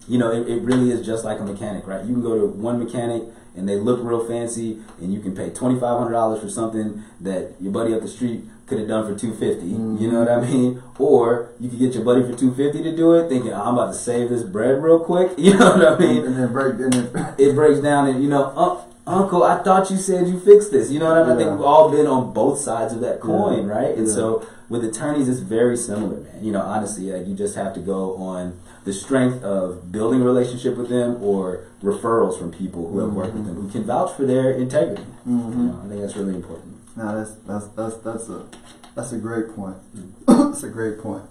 [0.08, 2.04] you know, it, it really is just like a mechanic, right?
[2.04, 3.22] You can go to one mechanic
[3.56, 7.02] and they look real fancy, and you can pay twenty five hundred dollars for something
[7.20, 10.40] that your buddy up the street could have done for two You know what I
[10.40, 10.82] mean?
[10.98, 13.92] Or you could get your buddy for two fifty to do it, thinking I'm about
[13.92, 15.32] to save this bread real quick.
[15.38, 16.24] You know what I mean?
[16.24, 19.90] and then break, and then it breaks down and you know, uh, Uncle, I thought
[19.90, 20.90] you said you fixed this.
[20.90, 21.32] You know what I mean?
[21.32, 23.74] I think we've all been on both sides of that coin, Yeah.
[23.74, 23.96] right?
[23.96, 24.14] And Yeah.
[24.14, 26.42] so with attorneys, it's very similar, man.
[26.42, 30.24] You know, honestly, like, you just have to go on the strength of building a
[30.24, 34.14] relationship with them or referrals from people who have worked with them who can vouch
[34.14, 35.04] for their integrity.
[35.26, 35.50] Mhm.
[35.52, 36.74] You know, I think that's really important.
[36.96, 38.46] No, that's that's that's that's a
[38.94, 39.76] that's a great point.
[39.96, 40.10] Mm.
[40.50, 41.24] that's a great point.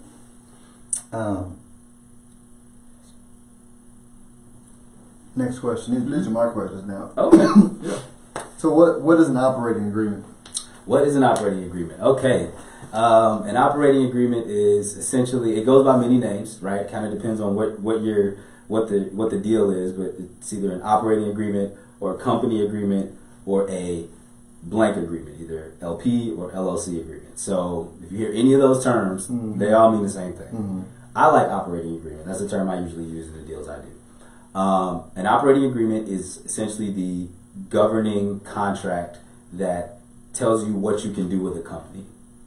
[1.12, 1.58] Um,
[5.36, 5.94] next question.
[5.94, 7.12] These, these are my questions now.
[7.16, 7.46] Okay.
[7.88, 7.98] yeah.
[8.58, 10.24] So, what what is an operating agreement?
[10.86, 12.00] What is an operating agreement?
[12.00, 12.50] Okay.
[12.94, 16.88] Um, an operating agreement is essentially it goes by many names, right?
[16.88, 18.36] Kind of depends on what what your
[18.68, 22.64] what the what the deal is, but it's either an operating agreement or a company
[22.64, 24.06] agreement or a
[24.62, 27.36] blank agreement, either LP or LLC agreement.
[27.38, 29.58] So if you hear any of those terms, Mhm.
[29.58, 30.52] they all mean the same thing.
[30.54, 30.82] Mhm.
[31.16, 32.26] I like operating agreement.
[32.26, 34.58] That's the term I usually use in the deals I do.
[34.58, 37.28] Um, an operating agreement is essentially the
[37.70, 39.18] governing contract
[39.52, 39.98] that
[40.32, 42.04] tells you what you can do with a company,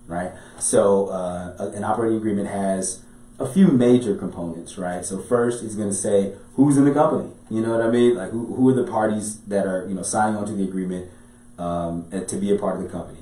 [0.07, 0.31] right?
[0.59, 3.03] So uh, an operating agreement has
[3.39, 5.05] a few major components, right?
[5.05, 7.31] So first, it's going to say who's in the company.
[7.49, 8.15] You know what I mean?
[8.15, 11.11] Like who, who are the parties that are you know signing onto the agreement
[11.57, 13.19] um, to be a part of the company?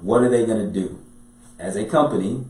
[0.00, 0.98] What are they going to do
[1.58, 2.44] as a company,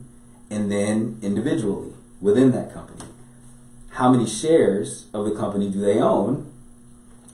[0.49, 3.09] and then individually within that company?
[3.91, 6.49] How many shares of the company do they own?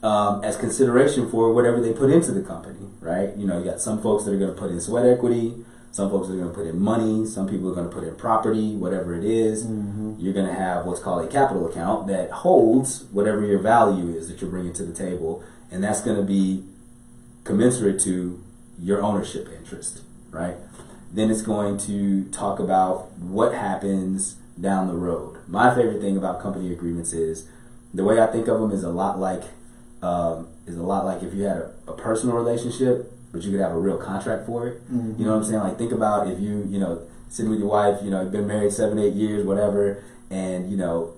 [0.05, 3.35] um, as consideration for whatever they put into the company, right?
[3.35, 6.09] You know, you got some folks that are going to put in sweat equity, some
[6.09, 8.75] folks are going to put in money, some people are going to put in property,
[8.75, 9.63] whatever it is.
[9.63, 10.15] Mm-hmm.
[10.19, 14.27] You're going to have what's called a capital account that holds whatever your value is
[14.27, 16.65] that you're bringing to the table, and that's going to be
[17.45, 18.43] commensurate to
[18.77, 20.57] your ownership interest, right?
[21.13, 25.37] Then it's going to talk about what happens down the road.
[25.47, 27.47] My favorite thing about company agreements is
[27.93, 29.43] the way I think of them is a lot like
[30.01, 33.59] um, is a lot like if you had a, a, personal relationship, but you could
[33.59, 34.81] have a real contract for it.
[34.85, 35.19] Mm-hmm.
[35.19, 35.61] You know what I'm saying?
[35.61, 38.47] Like think about if you you know sitting with your wife, you know, you've been
[38.47, 41.13] married seven eight years, whatever, and you know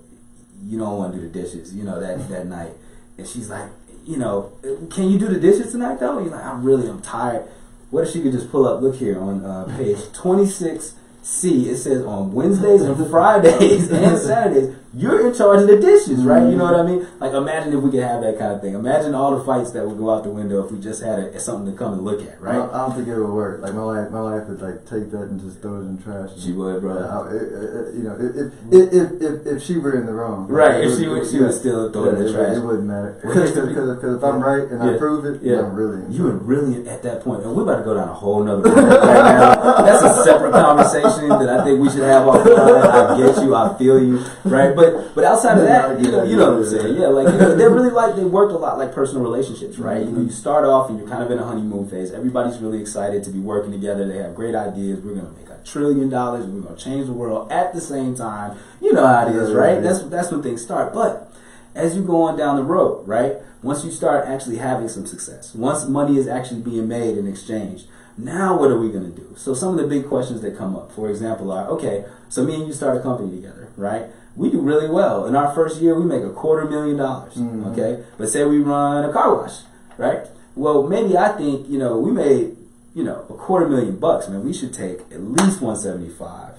[0.65, 2.71] you don't want to do the dishes, you know that that night,
[3.17, 3.69] and she's like,
[4.05, 4.51] you know,
[4.89, 6.19] can you do the dishes tonight though?
[6.19, 7.47] You're like, I really I'm tired.
[7.91, 8.81] What if she could just pull up?
[8.81, 14.75] Look here on uh, page 26 C, it says on Wednesdays and Fridays and Saturdays,
[14.93, 16.47] you're in charge of the dishes, right?
[16.49, 17.07] You know what I mean?
[17.19, 18.73] Like, imagine if we could have that kind of thing.
[18.73, 21.39] Imagine all the fights that would go out the window if we just had a,
[21.39, 22.55] something to come and look at, right?
[22.55, 23.61] I don't, I don't, think it would work.
[23.61, 26.03] Like my wife, my wife would like take that and just throw it in the
[26.03, 26.31] trash.
[26.39, 26.97] She would, bro.
[26.97, 30.83] Uh, it, it, you know, if, if, if, if, she were in the wrong, right?
[30.83, 32.55] If she would, she would still throw it in the trash.
[32.55, 33.57] It wouldn't matter because
[34.15, 34.95] if I'm right and yeah.
[34.95, 35.99] I prove it, yeah, I'm really.
[36.15, 37.43] You would really at that point.
[37.43, 39.83] and we're about to go down a whole nother right now.
[39.83, 42.87] That's a separate conversation that I think we should have offline.
[42.87, 44.76] I get you, I feel you, right?
[44.77, 46.95] But but outside of that, you know, you know what I'm saying?
[46.95, 50.05] Yeah, like you know, they're really like they worked a lot like personal relationships, right?
[50.05, 52.11] You know, you start off and you're kind of in a honeymoon phase.
[52.11, 54.07] Everybody's really excited to be working together.
[54.07, 54.99] They have great ideas.
[55.01, 56.45] We're gonna make a trillion dollars.
[56.45, 58.57] We're gonna change the world at the same time.
[58.79, 59.81] You know how it is, right?
[59.81, 60.93] That's that's when things start.
[60.93, 61.33] But
[61.73, 63.37] as you go on down the road, right?
[63.63, 67.87] Once you start actually having some success, once money is actually being made and exchanged,
[68.17, 69.35] now what are we going to do?
[69.35, 72.05] So some of the big questions that come up, for example, are okay.
[72.29, 74.07] So me and you start a company together, right?
[74.37, 75.25] We do really well.
[75.25, 77.33] In our first year, we make a quarter million dollars.
[77.33, 77.65] Mm-hmm.
[77.69, 79.61] Okay, but say we run a car wash,
[79.97, 80.27] right?
[80.55, 82.55] Well, maybe I think you know we made
[82.93, 84.29] you know a quarter million bucks.
[84.29, 86.53] Man, we should take at least one seventy five,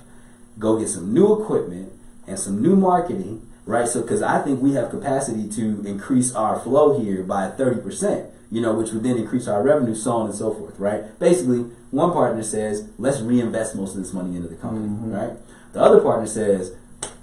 [0.58, 1.92] go get some new equipment
[2.26, 3.88] and some new marketing, right?
[3.88, 8.30] So because I think we have capacity to increase our flow here by thirty percent
[8.50, 11.18] you know, which would then increase our revenue, so on and so forth, right?
[11.18, 15.12] Basically, one partner says, let's reinvest most of this money into the company, mm-hmm.
[15.12, 15.32] right?
[15.72, 16.74] The other partner says,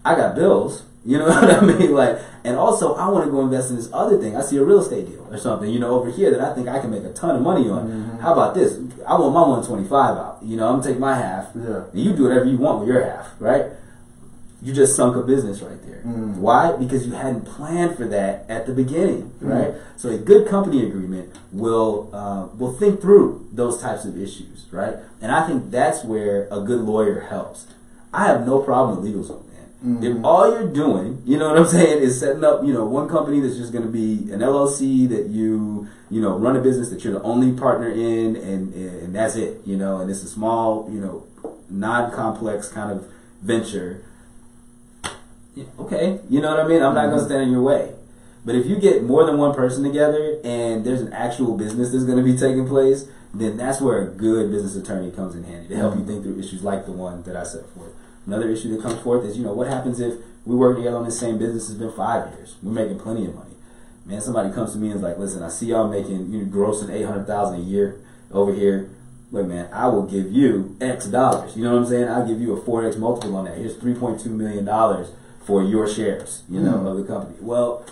[0.06, 1.94] I got bills, you know what I mean?
[1.94, 4.38] Like, and also I want to go invest in this other thing.
[4.38, 6.68] I see a real estate deal or something, you know, over here that I think
[6.68, 7.88] I can make a ton of money on.
[7.88, 8.20] Mm-hmm.
[8.20, 8.78] How about this?
[9.08, 10.40] I want my 125 out.
[10.42, 11.50] You know, I'm gonna take my half.
[11.56, 11.84] Yeah.
[11.92, 13.66] And you do whatever you want with your half, right?
[14.66, 16.02] you just sunk a business right there.
[16.02, 16.38] Mm.
[16.38, 16.76] Why?
[16.76, 19.48] Because you hadn't planned for that at the beginning, mm.
[19.48, 19.82] right?
[19.96, 24.96] So a good company agreement will uh, will think through those types of issues, right?
[25.22, 27.68] And I think that's where a good lawyer helps.
[28.12, 29.45] I have no problem with LegalZoom, man.
[29.86, 30.04] Mm-hmm.
[30.04, 33.08] If all you're doing, you know what I'm saying, is setting up, you know, one
[33.08, 36.90] company that's just going to be an LLC that you, you know, run a business
[36.90, 40.28] that you're the only partner in, and and that's it, you know, and it's a
[40.28, 41.26] small, you know,
[41.70, 43.08] non-complex kind of
[43.42, 44.04] venture
[45.80, 46.82] okay, you know what I mean?
[46.82, 47.26] I'm not going to mm-hmm.
[47.28, 47.94] stand in your way.
[48.44, 52.04] But if you get more than one person together and there's an actual business that's
[52.04, 55.70] going to be taking place, then that's where a good business attorney comes in handy
[55.70, 56.02] to help mm-hmm.
[56.02, 57.94] you think through issues like the one that I set forth.
[58.26, 61.06] Another issue that comes forth is, you know, what happens if we work together on
[61.06, 61.70] the same business?
[61.70, 62.56] It's been five years.
[62.64, 63.52] We're making plenty of money.
[64.06, 66.46] Man, somebody comes to me and is like, listen, I see y'all making, you know,
[66.46, 68.00] grossing 800000 a year
[68.32, 68.90] over here.
[69.32, 71.58] Look, man, I will give you X dollars.
[71.58, 72.08] You know what I'm saying?
[72.08, 73.58] I'll give you a 4X multiple on that.
[73.58, 74.66] Here's $3.2 million
[75.44, 76.92] for your shares, you know, mm.
[76.92, 77.38] of the company.
[77.42, 77.86] Well,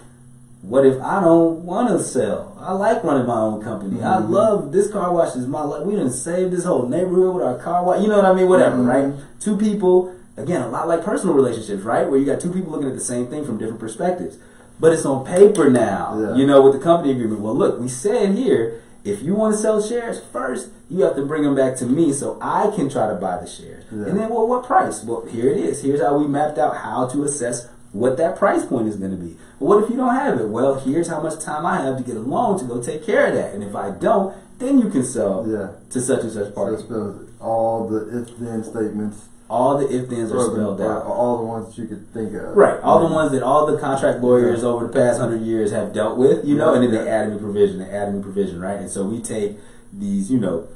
[0.63, 2.57] what if I don't want to sell?
[2.57, 3.97] I like running my own company.
[3.97, 4.05] Mm-hmm.
[4.05, 5.85] I love this car wash is my life.
[5.85, 8.01] We didn't save this whole neighborhood with our car wash.
[8.01, 8.47] You know what I mean?
[8.47, 9.13] Whatever, mm-hmm.
[9.13, 9.25] right?
[9.41, 12.09] Two people, again, a lot like personal relationships, right?
[12.09, 14.37] Where you got two people looking at the same thing from different perspectives.
[14.79, 16.35] But it's on paper now, yeah.
[16.35, 17.41] you know, with the company agreement.
[17.41, 21.25] Well, look, we said here if you want to sell shares first, you have to
[21.25, 23.83] bring them back to me so I can try to buy the shares.
[23.91, 24.05] Yeah.
[24.05, 25.03] And then, well, what price?
[25.03, 25.81] Well, here it is.
[25.81, 29.17] Here's how we mapped out how to assess what that price point is going to
[29.17, 29.37] be.
[29.59, 30.47] what if you don't have it?
[30.47, 33.27] Well, here's how much time I have to get a loan to go take care
[33.27, 33.53] of that.
[33.53, 35.71] And if I don't, then you can sell yeah.
[35.91, 36.81] to such and such party.
[36.87, 41.03] So all the if-then statements all the if thens are spelled out.
[41.03, 42.55] All the ones that you could think of.
[42.55, 42.79] Right.
[42.81, 43.09] All yeah.
[43.09, 44.67] the ones that all the contract lawyers yeah.
[44.67, 46.81] over the past hundred years have dealt with, you know, yeah.
[46.81, 48.79] and then they add a new provision, they add a new provision, right?
[48.79, 49.57] And so we take
[49.91, 50.67] these, you know,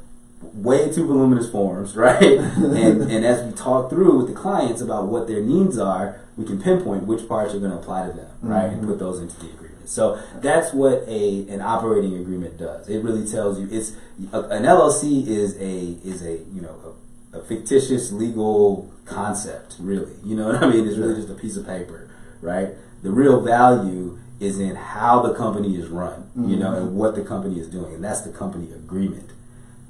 [0.53, 2.21] way too voluminous forms, right?
[2.21, 6.45] and and as we talk through with the clients about what their needs are, we
[6.45, 8.65] can pinpoint which parts are going to apply to them, right?
[8.65, 8.79] Mm-hmm.
[8.79, 9.89] And put those into the agreement.
[9.89, 12.89] So that's what a an operating agreement does.
[12.89, 13.93] It really tells you it's
[14.33, 17.06] a, an LLC is a is a you know a
[17.43, 20.13] fictitious legal concept, really.
[20.23, 20.87] You know what I mean?
[20.87, 22.09] It's really just a piece of paper,
[22.41, 22.69] right?
[23.03, 27.23] The real value is in how the company is run, you know, and what the
[27.23, 29.31] company is doing, and that's the company agreement.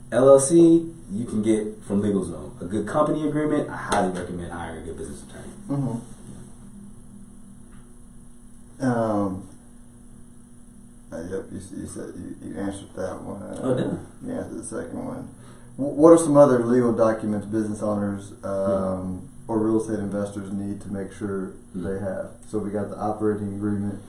[0.10, 2.62] LLC, you can get from LegalZoom.
[2.62, 5.52] A good company agreement, I highly recommend hiring a good business attorney.
[5.70, 6.00] Mm-hmm.
[8.80, 9.50] Um,
[11.12, 13.42] uh, yep, you, you said you, you answered that one.
[13.62, 13.98] Oh, did I?
[14.26, 15.30] You answered the second one.
[15.78, 20.82] Wh- What are some other legal documents business owners um, or real estate investors need
[20.82, 21.84] to make sure Hmm.
[21.84, 22.32] they have?
[22.50, 24.00] So we got the operating agreement.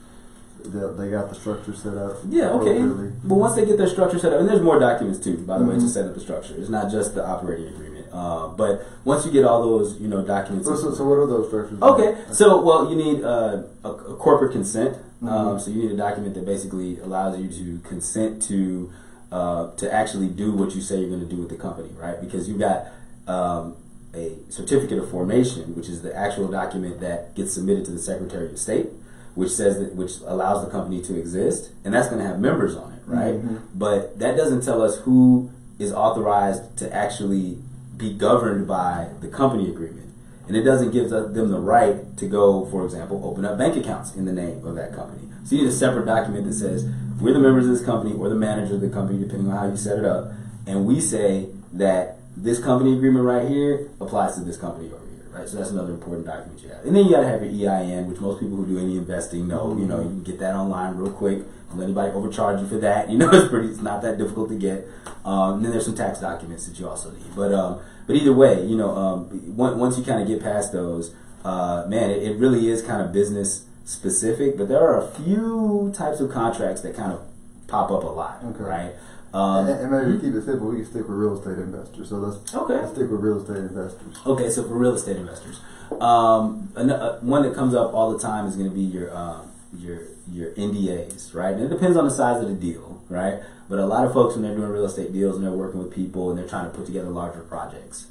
[0.65, 2.17] They, they got the structure set up.
[2.27, 2.83] Yeah, okay.
[3.23, 5.63] But once they get their structure set up, and there's more documents too, by the
[5.63, 5.87] way, to Mhm.
[5.89, 6.53] set up the structure.
[6.57, 8.07] It's not just the operating agreement.
[8.11, 10.67] Uh, but once you get all those, you know, documents.
[10.67, 11.79] So, so, so what are those structures?
[11.81, 14.97] Okay, so well, you need uh, a, a corporate consent.
[15.21, 15.61] Um, Mhm.
[15.61, 18.89] so you need a document that basically allows you to consent to
[19.31, 22.19] uh, to actually do what you say you're going to do with the company, right?
[22.19, 22.87] Because you've got
[23.27, 23.75] um,
[24.13, 28.49] a certificate of formation, which is the actual document that gets submitted to the Secretary
[28.51, 28.87] of State,
[29.35, 32.75] which says that which allows the company to exist, and that's going to have members
[32.75, 33.35] on it, right?
[33.35, 33.59] Mhm.
[33.75, 37.59] But that doesn't tell us who is authorized to actually
[37.97, 40.07] be governed by the company agreement.
[40.47, 44.15] And it doesn't give them the right to go, for example, open up bank accounts
[44.15, 45.21] in the name of that company.
[45.45, 46.85] So you need a separate document that says,
[47.19, 49.67] we're the members of this company or the manager of the company, depending on how
[49.69, 50.31] you set it up.
[50.65, 55.25] And we say that this company agreement right here applies to this company over here,
[55.31, 55.47] right?
[55.47, 56.85] So that's another important document you have.
[56.85, 59.75] And then you gotta have your EIN, which most people who do any investing know,
[59.77, 61.39] you know, you can get that online real quick.
[61.69, 63.09] Don't let anybody overcharge you for that.
[63.09, 64.87] You know, it's pretty, it's not that difficult to get.
[65.25, 67.35] Um, and then there's some tax documents that you also need.
[67.35, 70.71] But, um, but either way, you know, um, once once you kind of get past
[70.71, 71.13] those,
[71.43, 74.57] uh, man, it, it really is kind of business specific.
[74.57, 77.21] But there are a few types of contracts that kind of
[77.67, 78.63] pop up a lot, Okay.
[78.63, 78.91] right?
[79.33, 82.09] Um, and, and maybe to keep it simple, we can stick with real estate investors.
[82.09, 82.73] So let's, Okay.
[82.73, 84.15] let's stick with real estate investors.
[84.25, 85.59] Okay, so for real estate investors,
[86.01, 89.15] um, an- uh, one that comes up all the time is going to be your
[89.15, 89.41] um,
[89.77, 89.99] your
[90.31, 91.53] your NDAs, right?
[91.53, 93.39] And it depends on the size of the deal, right?
[93.67, 95.91] But a lot of folks when they're doing real estate deals and they're working with
[95.93, 98.07] people and they're trying to put together larger projects,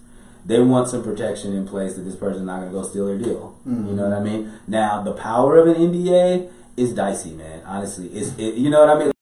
[0.48, 3.18] they want some protection in place that this person's not going to go steal their
[3.18, 3.54] deal.
[3.66, 4.00] You know mm-hmm.
[4.00, 4.52] what I mean?
[4.66, 7.62] Now the power of an NDA is dicey, man.
[7.66, 9.12] Honestly, it's it, you know what I mean.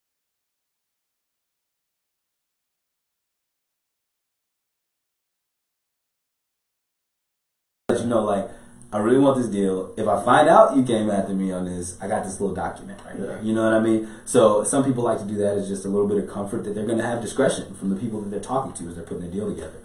[7.89, 8.49] let you know, like,
[8.93, 9.95] I really want this deal.
[9.97, 13.01] If I find out you came after me on this, I got this little document
[13.05, 13.41] right here.
[13.43, 14.09] You know what I mean?
[14.25, 16.75] So some people like to do that as just a little bit of comfort that
[16.75, 19.25] they're going to have discretion from the people that they're talking to as they're putting
[19.25, 19.77] the deal together.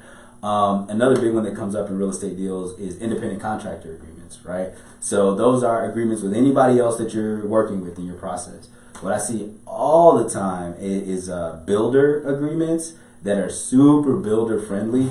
[0.44, 4.39] Um, another big one that comes up in real estate deals is independent contractor agreements,
[4.44, 4.72] right?
[5.00, 8.68] So those are agreements with anybody else that you're working with in your process.
[9.02, 15.07] What I see all the time is uh, builder agreements that are super builder friendly,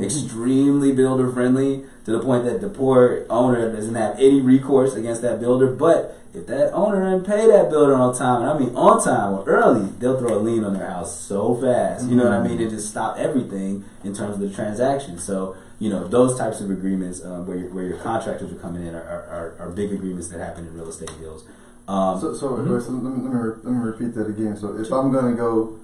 [0.04, 5.22] extremely builder friendly, to the point that the poor owner doesn't have any recourse against
[5.22, 5.68] that builder.
[5.68, 9.32] But if that owner didn't pay that builder on time, and I mean on time
[9.34, 12.06] or early, they'll throw a lien on their house so fast.
[12.08, 12.58] You know what I mean?
[12.58, 15.18] They just stop everything in terms of the transaction.
[15.18, 18.86] So you know those types of agreements um, where your, where your contractors are coming
[18.86, 21.44] in are, are, are, big agreements that happen in real estate deals.
[21.88, 22.72] Um, So, so, Mhm.
[22.72, 24.56] wait, so let, me, let, me, let me repeat that again.
[24.56, 25.78] So, if I'm going to go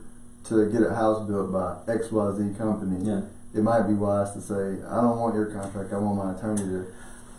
[0.44, 3.22] to get a house built by XYZ company, yeah.
[3.54, 5.92] it might be wise to say, I don't want your contract.
[5.92, 6.86] I want my attorney to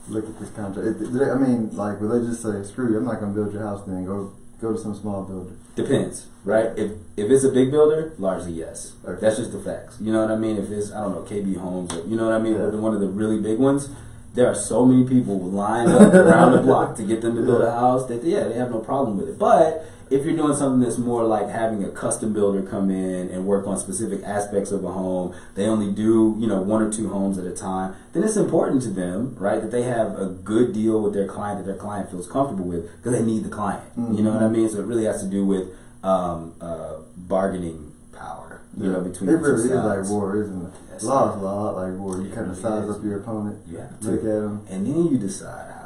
[0.08, 0.88] look at this contract.
[0.88, 3.40] It, they- I mean, like, will they just say, screw you, I'm not going to
[3.42, 4.06] build your house then.
[4.06, 5.56] Go go to some small builder.
[5.76, 6.68] Depends, right?
[6.78, 8.94] If if it's a big builder, largely yes.
[9.04, 9.20] Okay.
[9.20, 9.98] That's just the facts.
[10.00, 10.58] You know what I mean?
[10.58, 12.54] If it's I don't know KB Homes, or, you know what I mean?
[12.54, 12.68] Yeah.
[12.70, 13.90] One of the really big ones,
[14.36, 17.64] there are so many people lined up around the block to get them to build
[17.64, 19.40] a house that yeah, they have no problem with it.
[19.40, 23.46] But if you're doing something that's more like having a custom builder come in and
[23.46, 27.10] work on specific aspects of a home, they only do, you know, one or two
[27.10, 30.74] homes at a time, then it's important to them, right, that they have a good
[30.74, 33.84] deal with their client that their client feels comfortable with because they need the client.
[33.96, 34.52] You know what I Mhm.
[34.52, 34.70] mean?
[34.70, 35.70] So it really has to do with
[36.04, 40.62] um, uh, bargaining power, you know, between it the two really is like war, isn't
[40.64, 40.72] it?
[40.92, 41.04] Yes.
[41.04, 42.18] Law is a lot like war.
[42.18, 42.90] You It kind of size is.
[42.96, 44.08] up your opponent, You have to.
[44.12, 44.60] look at him.
[44.70, 45.81] and then you decide how to attack.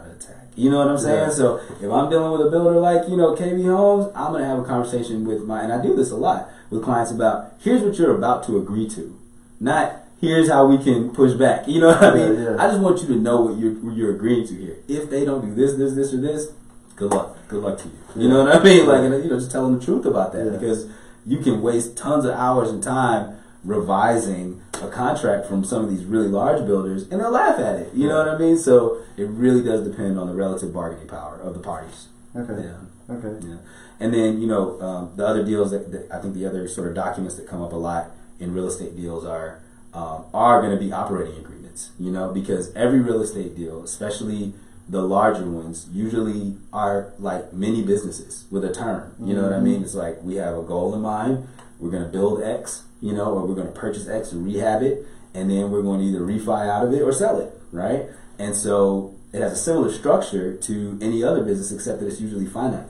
[0.56, 1.30] You know what I'm saying?
[1.30, 1.30] Yeah.
[1.30, 4.60] So if I'm dealing with a builder like you know KB Homes, I'm gonna have
[4.60, 7.98] a conversation with my, and I do this a lot with clients about here's what
[7.98, 9.20] you're about to agree to,
[9.60, 11.68] not here's how we can push back.
[11.76, 12.36] You know what I mean?
[12.36, 12.56] Yeah, yeah.
[12.58, 14.78] I just want you to know what you're what you're agreeing to here.
[14.88, 16.52] If they don't do this, this, this, or this,
[16.96, 17.38] good luck.
[17.48, 18.24] Good luck to you.
[18.24, 18.88] You know what I mean?
[18.88, 20.90] Like, and, you know, just tell them the truth about that because
[21.26, 26.06] you can waste tons of hours and time revising a contract from some of these
[26.06, 27.94] really large builders and they'll laugh at it.
[27.94, 28.58] You know what I mean?
[28.58, 32.08] So it really does depend on the relative bargaining power of the parties.
[32.36, 32.64] Okay.
[32.64, 33.16] Yeah.
[33.16, 33.48] Okay.
[33.48, 33.58] Yeah.
[34.00, 36.88] And then, you know, um, the other deals that, that I think the other sort
[36.88, 39.62] of documents that come up a lot in real estate deals are
[39.94, 44.54] um, are going to be operating agreements, you know, because every real estate deal, especially
[44.90, 49.16] the larger ones usually are like mini businesses with a term.
[49.24, 49.84] You know what I mean?
[49.84, 51.48] It's like we have a goal in mind.
[51.80, 54.82] We're going to build X, you know, or we're going to purchase X and rehab
[54.82, 58.06] it, and then we're going to either refi out of it or sell it, right?
[58.40, 62.46] And so it has a similar structure to any other business, except that it's usually
[62.46, 62.88] finite.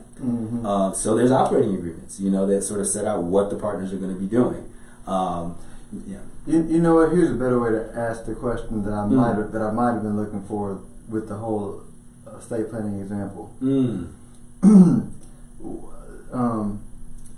[0.64, 3.92] Uh, so there's operating agreements, you know, that sort of set out what the partners
[3.92, 4.64] are going to be doing.
[5.06, 5.56] Um,
[6.06, 6.18] yeah.
[6.46, 7.10] You, you know what?
[7.12, 9.10] Here's a better way to ask the question that I Mm.
[9.12, 11.82] might have that I might have been looking for with the whole
[12.26, 13.52] uh, estate planning example.
[13.60, 14.08] Mm.
[16.32, 16.82] Um,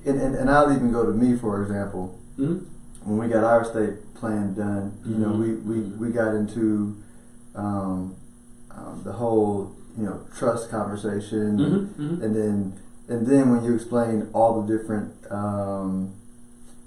[0.07, 2.19] and, and, and I'll even go to me for example.
[2.39, 2.65] Mm.
[3.05, 5.39] When we got our estate plan done, you know, Mhm.
[5.41, 6.97] we, we, we got into
[7.55, 8.15] um,
[8.71, 12.23] um, the whole you know trust conversation, Mhm, mhm.
[12.23, 12.73] and then
[13.09, 16.11] and then when you explain all the different um,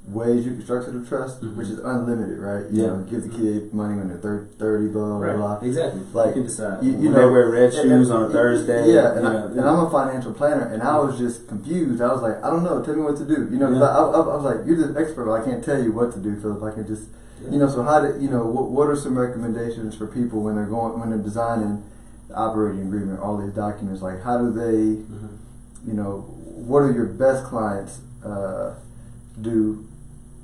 [0.10, 1.56] ways you can structure the trust, Mhm.
[1.56, 2.66] which is unlimited, right?
[2.72, 2.88] You Yeah.
[2.88, 5.38] know, give the kid money when they're thir- thirty, blah blah Right.
[5.38, 5.60] blah.
[5.62, 6.02] Exactly.
[6.14, 6.84] Like, you can decide.
[6.84, 8.92] you- you know, they wear red shoes and- on a Thursday.
[8.94, 12.02] Yeah, and, you I, and I'm a financial planner, and I was just confused.
[12.02, 12.82] I was like, I don't know.
[12.82, 13.48] Tell me what to do.
[13.52, 13.84] You know, Yeah.
[13.84, 15.26] I, I, I was like, you're the expert.
[15.26, 16.64] but I can't tell you what to do, Philip.
[16.64, 17.04] I can just,
[17.44, 17.52] Yeah.
[17.52, 17.68] you know.
[17.70, 18.44] So how do you know?
[18.46, 21.84] What, what are some recommendations for people when they're going when they're designing
[22.28, 24.02] the operating agreement, all these documents?
[24.02, 25.30] Like, how do they, Mhm.
[25.86, 26.26] you know,
[26.66, 28.72] what are your best clients uh,
[29.42, 29.78] do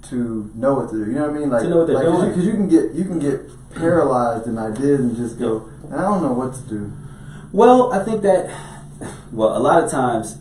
[0.10, 1.12] to know what to do?
[1.12, 1.49] You know what I mean?
[1.49, 2.30] Like, To know what they're like, doing.
[2.30, 3.41] because you, can get you can get
[3.76, 6.91] paralyzed in ideas and just go, I don't know what to do.
[7.51, 8.49] Well, I think that
[9.32, 10.38] well, a lot of times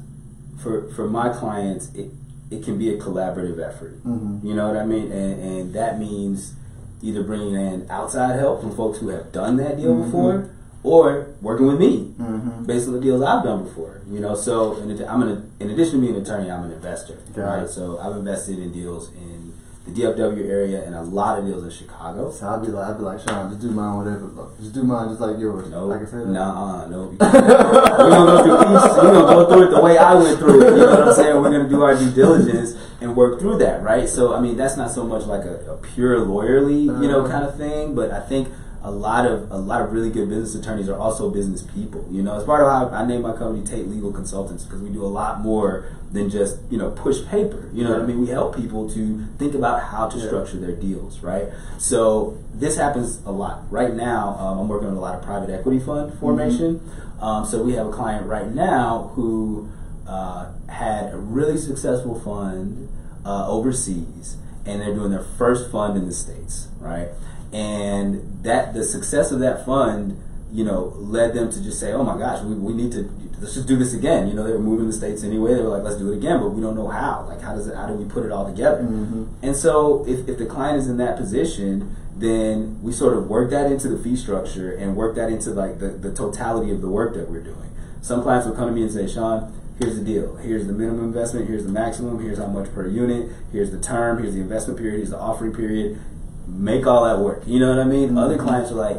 [0.62, 2.10] for for my clients, it
[2.50, 4.02] it can be a collaborative effort.
[4.04, 4.42] Mhm.
[4.44, 5.10] You know what I mean?
[5.12, 6.54] And and that means
[7.02, 10.04] either bringing in outside help from folks who have done that deal Mhm.
[10.04, 10.48] before,
[10.82, 12.64] or working with me Mm-hmm.
[12.64, 14.00] based on the deals I've done before.
[14.10, 17.16] You know, so in, I'm an, in addition to being an attorney, I'm an investor.
[17.34, 17.62] Got right?
[17.64, 17.68] it.
[17.70, 19.45] So I've invested in deals in
[19.86, 22.30] the DFW area and a lot of deals in Chicago.
[22.32, 24.26] So I'd be like, I'd be like, Sean, just do mine, whatever.
[24.26, 24.50] Bro.
[24.60, 25.70] Just do mine, just like yours.
[25.70, 26.26] No, like I said.
[26.28, 27.06] nah, no.
[27.08, 28.96] We're gonna go through each.
[28.96, 30.70] We're gonna go through it the way I went through it.
[30.72, 31.36] You know what I'm saying?
[31.40, 34.08] We're gonna do our due diligence and work through that, right?
[34.08, 37.30] So, I mean, that's not so much like a, a pure lawyerly, you know, Uh-huh.
[37.30, 37.94] kind of thing.
[37.94, 38.48] But I think
[38.86, 42.06] a lot of a lot of really good business attorneys are also business people.
[42.08, 44.90] You know, it's part of how I named my company Tate Legal Consultants because we
[44.90, 47.68] do a lot more than just you know push paper.
[47.72, 48.20] You know what I mean?
[48.20, 50.26] We help people to think about how to Yeah.
[50.28, 51.48] structure their deals, right?
[51.78, 53.64] So this happens a lot.
[53.70, 56.80] Right now, um, I'm working on a lot of private equity fund formation.
[57.20, 59.68] Um, so we have a client right now who
[60.06, 62.88] uh, had a really successful fund
[63.24, 67.08] uh, overseas, and they're doing their first fund in the states, right?
[67.56, 70.20] And that the success of that fund,
[70.52, 73.54] you know, led them to just say, "Oh my gosh, we, we need to let's
[73.54, 75.54] just do this again." You know, they were moving the states anyway.
[75.54, 77.24] They were like, "Let's do it again," but we don't know how.
[77.28, 77.74] Like, how does it?
[77.74, 78.82] How do we put it all together?
[78.82, 79.28] Mhm.
[79.42, 83.48] And so, if, if the client is in that position, then we sort of work
[83.50, 86.88] that into the fee structure and work that into like the, the totality of the
[86.88, 87.70] work that we're doing.
[88.02, 90.36] Some clients will come to me and say, Sean, here's the deal.
[90.36, 91.48] Here's the minimum investment.
[91.48, 92.22] Here's the maximum.
[92.22, 93.30] Here's how much per unit.
[93.50, 94.22] Here's the term.
[94.22, 94.98] Here's the investment period.
[94.98, 95.98] Here's the offering period.
[96.46, 97.42] Make all that work.
[97.46, 98.16] You know what I mean?
[98.16, 98.46] Other mm-hmm.
[98.46, 98.98] clients are like,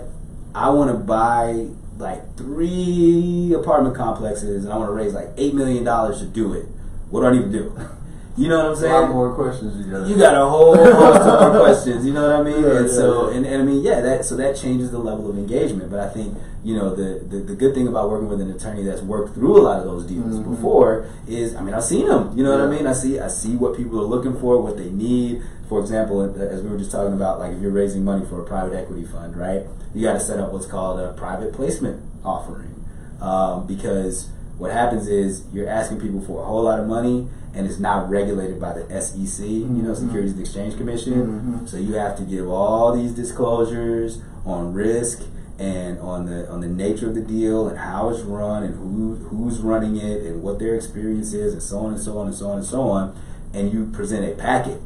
[0.53, 1.67] I want to buy
[1.97, 6.65] like three apartment complexes and I want to raise like $8 million to do it.
[7.09, 7.79] What do I need to do?
[8.37, 8.93] You know what I'm saying?
[8.93, 10.07] A lot more questions you got.
[10.07, 12.05] you got a whole host of more questions.
[12.05, 12.63] You know what I mean?
[12.63, 13.37] Yeah, and yeah, so, yeah.
[13.37, 15.89] and, and I mean, yeah, that so that changes the level of engagement.
[15.89, 18.83] But I think you know the, the the good thing about working with an attorney
[18.83, 20.51] that's worked through a lot of those deals Mhm.
[20.51, 22.37] before is, I mean, I've seen them.
[22.37, 22.85] You know what I mean?
[22.85, 25.41] I see I see what people are looking for, what they need.
[25.67, 28.45] For example, as we were just talking about, like if you're raising money for a
[28.45, 29.63] private equity fund, right?
[29.95, 32.85] You got to set up what's called a private placement offering
[33.19, 37.65] um, because what happens is you're asking people for a whole lot of money and
[37.65, 39.97] it's not regulated by the SEC, you know, Mhm.
[39.97, 41.61] Securities and Exchange Commission.
[41.63, 41.69] Mhm.
[41.69, 45.21] So you have to give all these disclosures on risk
[45.59, 49.15] and on the on the nature of the deal and how it's run and who
[49.29, 52.35] who's running it and what their experience is and so on and so on and
[52.35, 53.11] so on and so on.
[53.53, 54.79] And you present a packet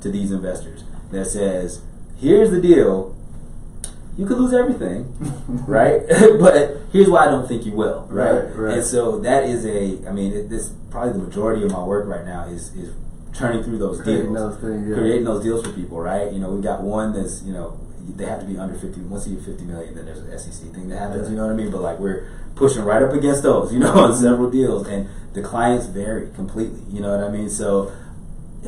[0.00, 1.80] to these investors that says,
[2.16, 3.12] "Here's the deal.
[4.16, 5.12] You could lose everything,
[5.66, 6.02] right?
[6.40, 8.32] but here's why I don't think you will, right?
[8.44, 8.74] Right, right.
[8.78, 12.06] And so that is a, I mean, it, this probably the majority of my work
[12.06, 12.94] right now is is
[13.32, 14.94] turning through those Creating deals, those things, yeah.
[14.94, 16.32] creating those deals for people, right?
[16.32, 17.76] You know, we got one that's, you know,
[18.14, 19.00] they have to be under 50.
[19.02, 21.30] Once you get 50 million, then there's an SEC thing that happens, Yeah.
[21.30, 21.72] you know what I mean?
[21.72, 25.42] But like we're pushing right up against those, you know, on several deals, and the
[25.42, 27.50] clients vary completely, you know what I mean?
[27.50, 27.90] So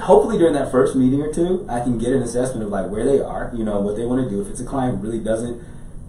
[0.01, 3.05] hopefully during that first meeting or two, I can get an assessment of like where
[3.05, 4.41] they are, you know, what they want to do.
[4.41, 5.63] If it's a client who really doesn't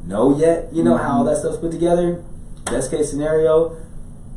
[0.06, 2.24] know yet, you know, how all that stuff's put together,
[2.66, 3.78] best case scenario,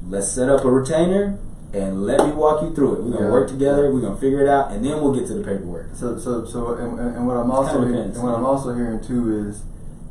[0.08, 1.38] let's set up a retainer
[1.72, 3.02] and let me walk you through it.
[3.04, 3.32] We're gonna Yeah.
[3.32, 5.90] work together, we're gonna figure it out, and then we'll get to the paperwork.
[5.94, 9.00] So, so, so, and, and what I'm also kinda hearing, and what I'm also hearing
[9.00, 9.62] too is,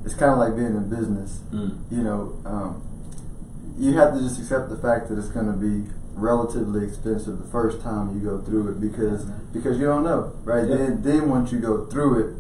[0.06, 1.40] it's kind of like being in business.
[1.54, 1.76] Mm.
[1.92, 2.82] You know, um,
[3.78, 5.90] you have to just accept the fact that it's going to be
[6.22, 10.68] relatively expensive the first time you go through it because because you don't know, right?
[10.68, 10.76] Yeah.
[10.76, 12.36] Then then once you go through it,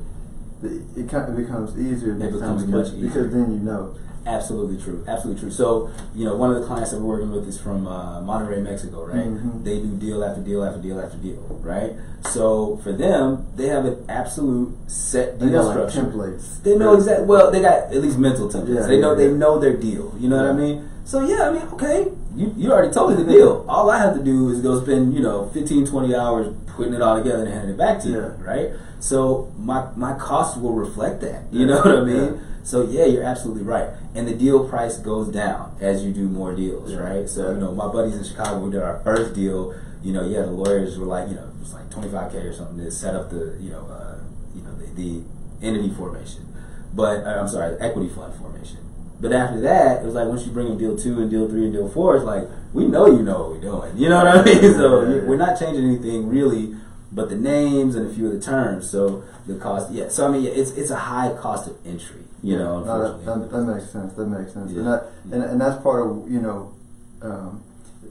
[0.61, 3.07] the- it kind of becomes easier next becomes much because, easier.
[3.07, 3.95] because then you know.
[4.25, 5.03] Absolutely true.
[5.07, 5.49] Absolutely true.
[5.49, 8.61] So, you know, one of the clients that we're working with is from uh, Monterrey,
[8.61, 9.25] Mexico, right?
[9.25, 9.63] Mhm.
[9.63, 11.93] They do deal after deal after deal after deal, right?
[12.29, 16.11] So for them, they have an absolute set deal like structure.
[16.11, 16.61] templates.
[16.61, 17.25] They know exactly.
[17.25, 18.75] Well, they got at least mental templates.
[18.81, 19.37] Yeah, they know yeah, they yeah.
[19.37, 20.13] know their deal.
[20.19, 20.87] You know what I mean?
[21.05, 23.65] So yeah, I mean, okay, you you already told me the deal.
[23.67, 27.01] All I have to do is go spend you know 15, 20 hours putting it
[27.01, 28.71] all together and handing it back to you, right?
[28.99, 31.43] So my my costs will reflect that.
[31.51, 32.33] You know what I mean?
[32.35, 32.41] Yeah.
[32.63, 33.89] So yeah, you're absolutely right.
[34.13, 36.99] And the deal price goes down as you do more deals, Yeah.
[36.99, 37.27] right?
[37.29, 39.73] So you know, my buddies in Chicago, we did our first deal.
[40.03, 42.77] You know, yeah, the lawyers were like, you know, it was like 25k or something
[42.77, 44.17] to set up the, you know, uh,
[44.55, 45.23] you know, the, the
[45.65, 46.45] entity formation.
[46.93, 48.77] But uh, I'm sorry, the equity fund formation.
[49.19, 51.63] But after that, it was like once you bring in deal two and deal three
[51.65, 53.97] and deal four, it's like we know you know what we're doing.
[53.97, 54.73] You know what I mean?
[54.73, 56.75] So Yeah, we're not changing anything really,
[57.11, 58.89] but the names and a few of the terms.
[58.89, 60.07] So the cost, yeah.
[60.07, 62.23] So I mean, yeah, it's it's a high cost of entry.
[62.41, 64.13] You know, No, that, that, that makes sense.
[64.13, 64.71] That makes sense.
[64.71, 64.79] Yeah.
[64.79, 66.73] And that and, and that's part of you know
[67.21, 67.63] um,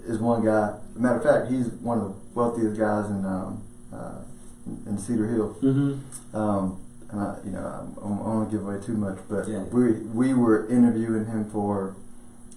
[0.06, 0.74] is one guy.
[0.94, 4.20] Matter of fact, he's one of the wealthiest guys in um, uh,
[4.86, 5.56] in Cedar Hill.
[5.62, 6.36] mm-hmm.
[6.36, 6.80] Um,
[7.10, 9.62] and I, you know, I, I don't want to give away too much, but Yeah.
[9.72, 11.94] we we were interviewing him for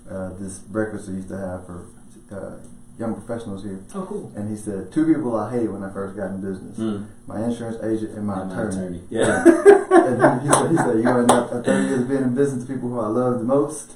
[0.10, 1.86] uh, this breakfast we used to have for
[2.32, 2.58] uh,
[2.99, 4.32] young professionals here, Oh, cool.
[4.36, 7.06] and he said two people I hated when I first got in business: Mm.
[7.28, 8.76] my insurance agent and my And my attorney.
[8.78, 9.02] attorney.
[9.10, 9.43] Yeah.
[9.91, 12.64] and he, he said, he said, you know, after 30 years of being in business,
[12.66, 13.93] the people who I love the most,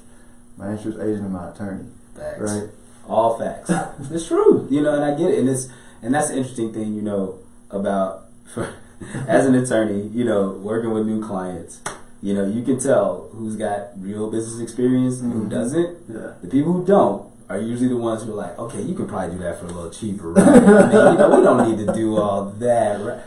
[0.56, 1.84] my insurance agent and my attorney,
[2.16, 2.40] Facts.
[2.40, 2.68] right?
[3.08, 3.70] All facts.
[4.10, 4.66] it's true.
[4.70, 5.38] You know, and I get it.
[5.38, 5.68] And it's
[6.02, 7.38] and that's the interesting thing, you know,
[7.70, 8.74] about for,
[9.28, 11.80] as an attorney, you know, working with new clients,
[12.22, 15.50] you know, you can tell who's got real business experience and who Mhm.
[15.50, 15.96] doesn't.
[16.08, 16.32] Yeah.
[16.42, 19.36] The people who don't are usually the ones who are like, okay, you can probably
[19.36, 20.48] do that for a little cheaper, right?
[20.48, 23.20] I mean, you know, we don't need to do all that, right?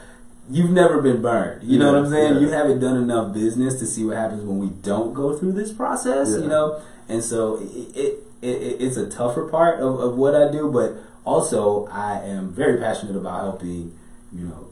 [0.52, 1.64] You've never been burned.
[1.64, 2.34] You know what I'm saying?
[2.36, 2.40] Yeah.
[2.42, 5.72] You haven't done enough business to see what happens when we don't go through this
[5.72, 6.82] process, you know?
[7.08, 10.96] And so it, it, it, it's a tougher part of, of what I do, but
[11.24, 13.94] also I am very passionate about helping,
[14.34, 14.66] you know,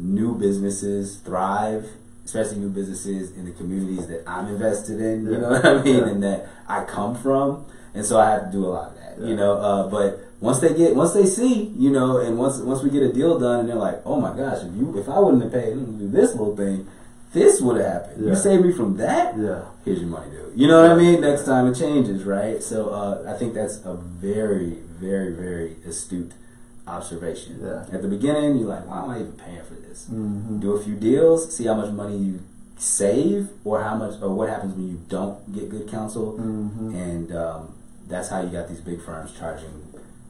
[0.00, 1.86] new businesses thrive,
[2.24, 5.38] especially new businesses in the communities that I'm invested in, you Yeah.
[5.38, 5.96] know what I mean?
[5.96, 6.06] Yeah.
[6.08, 7.64] And that I come from.
[7.94, 9.26] And so I have to do a lot of that, Yeah.
[9.28, 9.54] you know.
[9.54, 13.02] Uh, but once they get, once they see, you know, and once once we get
[13.02, 15.52] a deal done, and they're like, "Oh my gosh, if you if I wouldn't have
[15.52, 16.86] paid them to do this little thing,
[17.34, 18.26] this would have happened.
[18.26, 19.36] You saved me from that.
[19.36, 19.62] Yeah.
[19.84, 20.52] Here's your money, dude.
[20.58, 21.20] You know what I mean?
[21.20, 22.62] Next time it changes, right?
[22.62, 26.32] So uh, I think that's a very, very, very astute
[26.96, 27.58] observation.
[27.62, 27.84] Yeah.
[27.92, 30.60] At the beginning, you're like, "Why am I even paying for this?" Mm-hmm.
[30.60, 32.40] do a few deals, see how much money you
[32.78, 36.94] save, or how much, or what happens when you don't get good counsel, Mm-hmm.
[36.94, 37.74] and um,
[38.08, 39.74] that's how you got these big firms charging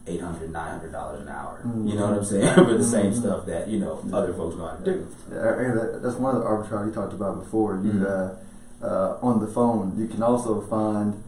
[0.07, 1.61] eight hundred, nine hundred dollars an hour.
[1.63, 3.19] You know what I'm saying for the same Mhm.
[3.21, 5.07] stuff that you know other folks know how to do.
[5.31, 7.75] Yeah, I- I- that- that's one of the arbitrage you talked about before.
[7.83, 8.05] You Mhm.
[8.11, 11.21] uh, uh, on the phone, you can also find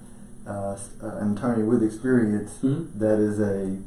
[0.46, 2.88] uh, uh, an attorney with experience Mhm.
[3.00, 3.78] that is a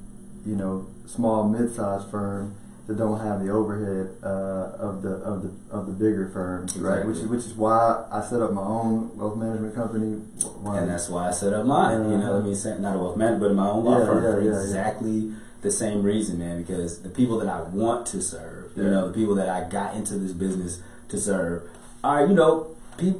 [0.50, 2.54] you know small mid-sized firm
[2.86, 7.04] that don't have the overhead uh, of the of the of the bigger firms, right?
[7.04, 10.18] Which is which is why I set up my own wealth management company.
[10.62, 12.10] Why- And that's why I set up mine.
[12.10, 12.34] You know, Uh-huh.
[12.34, 14.40] let me say not a wealth manager, but my own law Yeah, firm yeah, for
[14.42, 14.60] yeah.
[14.60, 15.32] exactly
[15.62, 16.62] the same reason, man.
[16.62, 19.94] Because the people that I want to serve, you know, the people that I got
[19.96, 21.62] into this business to serve,
[22.04, 23.14] are you know, pe-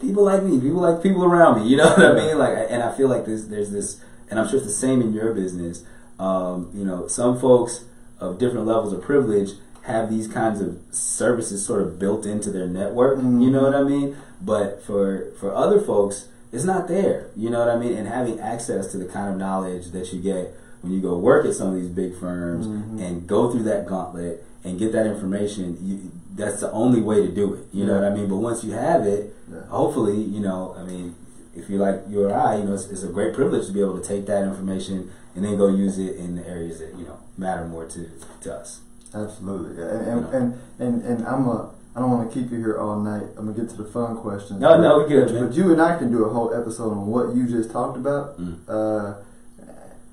[0.00, 1.68] people like me, people like people around me.
[1.68, 2.38] You know what I mean?
[2.38, 5.12] Like, and I feel like this, there's this, and I'm sure it's the same in
[5.12, 5.84] your business.
[6.20, 7.84] Um, you know, some folks
[8.20, 9.52] of different levels of privilege
[9.82, 13.18] have these kinds of services sort of built into their network.
[13.18, 13.42] Mhm.
[13.42, 14.16] You know what I mean?
[14.44, 17.28] But for for other folks, it's not there.
[17.34, 17.94] You know what I mean?
[17.96, 21.46] And having access to the kind of knowledge that you get when you go work
[21.46, 23.00] at some of these big firms Mhm.
[23.02, 25.98] and go through that gauntlet and get that information, you,
[26.36, 27.60] that's the only way to do it.
[27.72, 28.28] You know what I mean?
[28.28, 29.60] But once you have it, Yeah.
[29.68, 31.14] hopefully, you know, I mean,
[31.54, 33.80] if you're like you or I, you know, it's, it's a great privilege to be
[33.80, 37.04] able to take that information and then go use it in the areas that you
[37.04, 38.08] know matter more to
[38.42, 38.80] to us.
[39.14, 40.36] Absolutely, and and, Yeah.
[40.38, 41.70] and and and I'm a.
[41.96, 43.24] I don't want to keep you here all night.
[43.36, 44.60] I'm gonna get to the fun questions.
[44.60, 47.08] No, no, we good, But, but you and I can do a whole episode on
[47.08, 48.58] what you just talked about, Mm.
[48.68, 49.14] uh,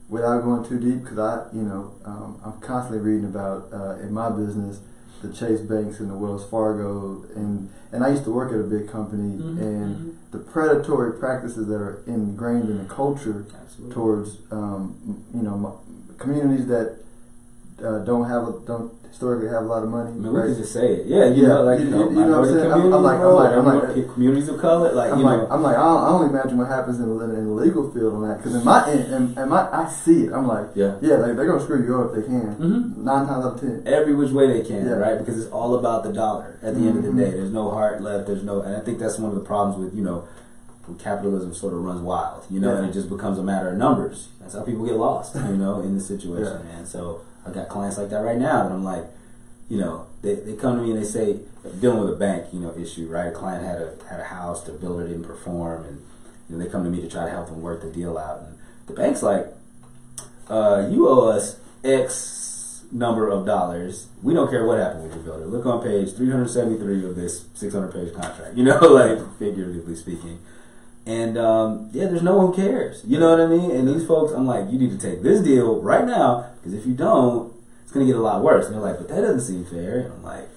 [0.09, 1.03] without going too deep.
[1.03, 4.79] Because I, you know, um, I'm constantly reading about uh, in my business
[5.21, 8.63] the Chase Banks and the Wells Fargo, and and I used to work at a
[8.63, 13.93] big company, Mhm, and the predatory practices that are ingrained in the culture Absolutely.
[13.95, 14.93] towards um,
[15.33, 15.79] you know
[16.17, 16.95] communities that
[17.83, 20.09] uh, don't have a, don't historically have a lot of money.
[20.09, 20.47] I mean, we right?
[20.47, 21.07] could just say it.
[21.07, 22.71] Yeah, you Yeah, know, like you- you, know, you- you know what I'm saying?
[22.71, 25.47] I'm- I'm like- I'm like- I'm like- communities of color, like I'm you like, know.
[25.49, 28.13] I'm like, I, don't, I only imagine what happens in the, in the legal field
[28.15, 30.33] on that because in my in, in, in my I see it.
[30.33, 30.95] I'm like, Yeah.
[31.01, 32.55] yeah, like, they're gonna screw you up if they can.
[32.57, 32.97] Mhm.
[32.97, 33.81] Nine times out of ten.
[33.85, 34.93] every which way they can, Yeah.
[34.93, 35.17] right?
[35.17, 36.57] Because it's all about the dollar.
[36.61, 37.17] At the end of the Mhm.
[37.17, 38.27] day, there's no heart left.
[38.27, 40.23] There's no, and I think that's one of the problems with you know,
[40.99, 42.77] capitalism sort of runs wild, you know, Yeah.
[42.79, 44.29] and it just becomes a matter of numbers.
[44.39, 46.75] That's how people get lost, you know, in the situation, Yeah.
[46.77, 46.85] man.
[46.85, 49.05] So I got clients like that right now, and I'm like,
[49.69, 51.39] you know, they, they come to me and they say,
[51.79, 53.27] dealing with a bank, you know, issue, right?
[53.27, 56.01] A client had a had a house, the builder didn't perform, and
[56.49, 58.41] you know, they come to me to try to help them work the deal out,
[58.41, 59.47] and the bank's like,
[60.49, 64.07] uh, you owe us X number of dollars.
[64.23, 65.45] We don't care what happened with your builder.
[65.45, 68.55] Look on page 373 of this 600 page contract.
[68.55, 70.39] You know, like figuratively speaking.
[71.07, 73.01] And um, yeah, there's no one cares.
[73.07, 73.71] You know what I mean?
[73.71, 76.85] And these folks, I'm like, you need to take this deal right now because if
[76.85, 77.53] you don't,
[77.83, 78.65] it's gonna get a lot worse.
[78.65, 79.99] And they're like, but that doesn't seem fair.
[80.01, 80.49] And I'm like,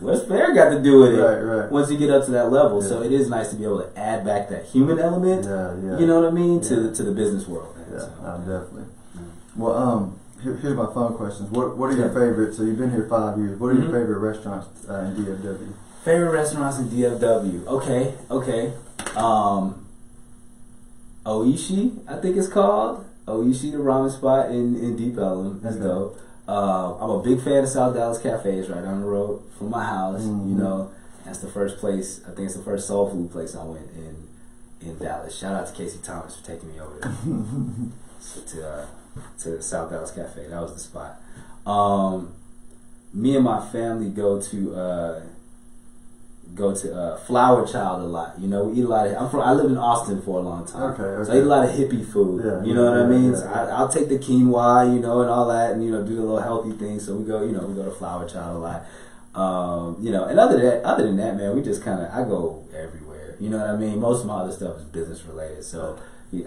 [0.00, 1.22] what's fair got to do with it?
[1.22, 1.72] Right, right.
[1.72, 2.88] Once you get up to that level, Yeah.
[2.88, 5.44] so it is nice to be able to add back that human element.
[5.46, 5.98] Yeah, yeah.
[5.98, 7.74] You know what I mean to to the business world.
[7.90, 8.08] Yeah, So,
[8.46, 8.82] definitely.
[9.16, 9.22] Mm.
[9.56, 11.50] Well, um, here, here's my fun questions.
[11.50, 12.54] What What are your favorite?
[12.54, 13.58] So you've been here five years.
[13.58, 13.82] What are Mhm.
[13.84, 15.72] your favorite restaurants uh, in DFW?
[16.04, 17.66] Favorite restaurants in DFW?
[17.66, 18.72] Okay, okay.
[19.16, 19.86] Um,
[21.26, 25.60] Oishi, I think it's called Oishi, the ramen spot in in Deep Ellum.
[25.62, 25.84] That's Okay.
[25.84, 26.18] dope.
[26.48, 29.84] Uh, I'm a big fan of South Dallas Cafes, right down the road from my
[29.84, 30.22] house.
[30.22, 30.48] Mhm.
[30.48, 30.90] You know,
[31.24, 32.20] that's the first place.
[32.26, 34.16] I think it's the first soul food place I went in
[34.88, 35.34] in Dallas.
[35.34, 37.12] Shout out to Casey Thomas for taking me over there
[38.20, 38.86] so to uh,
[39.40, 40.46] to South Dallas Cafe.
[40.48, 41.20] That was the spot.
[41.66, 42.32] Um,
[43.12, 45.20] me and my family go to uh,
[46.54, 48.34] go to uh, Flower Child a lot.
[48.38, 49.16] You know, we eat a lot of.
[49.16, 49.40] I'm from.
[49.40, 50.92] I lived in Austin for a long time.
[50.98, 51.32] Okay, So.
[51.32, 52.42] I eat a lot of hippie food.
[52.44, 53.32] Yeah, you know what I mean.
[53.32, 56.02] Yeah, so I, will take the quinoa, you know, and all that, and you know,
[56.04, 57.06] do the little healthy things.
[57.06, 58.84] So we go, you know, we go to Flower Child a lot.
[59.34, 62.10] Um, you know, and other than that, other than that, man, we just kind of
[62.12, 63.36] I go everywhere.
[63.38, 64.00] You know what I mean?
[64.00, 65.62] Most of my other stuff is business related.
[65.64, 65.96] So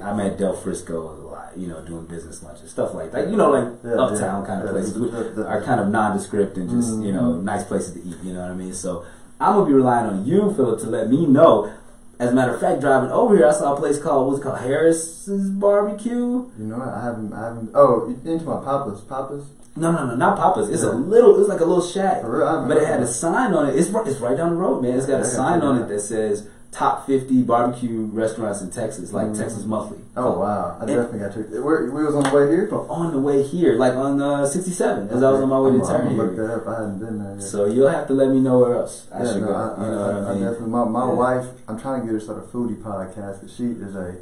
[0.01, 1.57] I'm at Del Frisco a lot.
[1.57, 3.29] You know, doing business lunches, stuff like that.
[3.29, 6.57] You know, like Yeah, uptown yeah, kind of yeah, places, which are kind of nondescript
[6.57, 7.43] and just you know Mhm.
[7.43, 8.17] nice places to eat.
[8.23, 8.73] You know what I mean?
[8.73, 9.05] So
[9.41, 11.71] I'm gonna be relying on you, Philip, to let me know.
[12.19, 14.43] As a matter of fact, driving over here, I saw a place called what's it
[14.43, 16.13] called Harris's Barbecue.
[16.15, 16.89] You know, what?
[16.89, 17.33] I haven't.
[17.33, 17.71] I haven't.
[17.73, 19.01] Oh, into my Papa's.
[19.01, 19.45] Papa's.
[19.75, 20.69] No, no, no, not Papa's.
[20.69, 20.91] It's a Yeah.
[20.93, 21.39] little.
[21.39, 23.75] It's like a little shack, For real, I but it had a sign on it.
[23.75, 24.91] It's right, it's right down the road, man.
[24.97, 29.27] It's got a sign on it that says top 50 barbecue restaurants in Texas, like
[29.27, 29.37] Mhm.
[29.37, 29.97] Texas Monthly.
[30.15, 31.61] Oh wow, I And- definitely got to.
[31.61, 32.67] Where we was on the way here.
[32.71, 35.71] But on the way here, like on uh, 67, as I was on my way
[35.71, 36.67] I'm, to I'm gonna look that up.
[36.67, 37.43] I hadn't been there yet.
[37.43, 39.53] So you'll have to let me know where else I yeah, should no, go.
[39.53, 40.43] I, you know I, what I, I mean?
[40.43, 40.69] definitely.
[40.69, 41.13] My, my Yeah.
[41.13, 44.15] wife, I'm trying to get her start a foodie podcast because she is a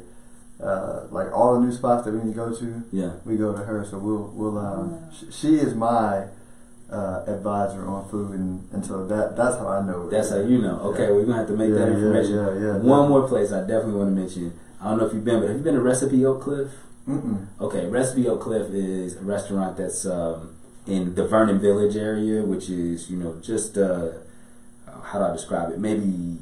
[0.60, 2.82] uh, like all the new spots that we need to go to.
[2.92, 3.10] yeah.
[3.24, 4.58] We go to her, so we'll we'll.
[4.58, 6.24] Um, sh- she is my
[6.92, 10.10] uh, advisor on food, and, and so that that's how I know it.
[10.10, 10.80] That's how you know.
[10.92, 11.12] Okay, Yeah.
[11.12, 12.34] we're gonna have to make Yeah, that information.
[12.34, 13.08] yeah, yeah, One definitely.
[13.08, 14.52] more place I definitely want to mention.
[14.80, 16.68] I don't know if you've been, but have you been to Recipe Oak Cliff?
[17.08, 17.46] Mm-mm.
[17.60, 20.54] Okay, Recipe Oak Cliff is a restaurant that's um,
[20.86, 24.08] in the Vernon Village area, which is you know just uh,
[25.04, 25.78] how do I describe it?
[25.78, 26.38] Maybe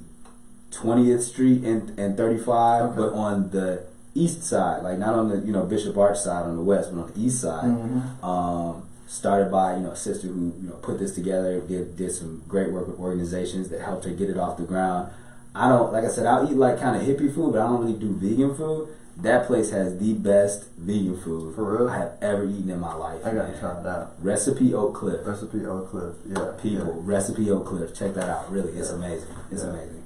[0.73, 2.97] 20th Street and and 35, Okay.
[2.97, 3.83] but on the
[4.15, 7.03] east side, like not on the you know Bishop Arts side on the west, but
[7.03, 7.65] on the east side.
[7.65, 8.25] Mhm.
[8.25, 12.13] Um, started by you know a sister who you know put this together, did did
[12.13, 15.11] some great work with organizations that helped her get it off the ground.
[15.55, 17.81] I don't like I said I'll eat like kind of hippie food, but I don't
[17.81, 18.89] really do vegan food.
[19.17, 21.89] That place has the best vegan food For real?
[21.89, 23.21] I have ever eaten in my life.
[23.25, 23.59] I gotta man.
[23.59, 24.15] try it out.
[24.23, 25.27] Recipe Oak Cliff.
[25.27, 26.15] Recipe Oak Cliff.
[26.25, 26.53] Yeah.
[26.63, 27.93] People, Recipe Oak Cliff.
[27.93, 28.53] Check that out.
[28.53, 28.95] Really, it's Yeah.
[28.95, 29.29] amazing.
[29.51, 29.71] It's Yeah.
[29.71, 30.05] amazing.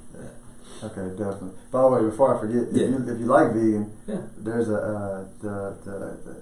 [0.85, 1.51] Okay, definitely.
[1.71, 4.17] By the way, before I forget, if, you, if you like vegan, Yeah.
[4.39, 6.37] there's a uh, the the, the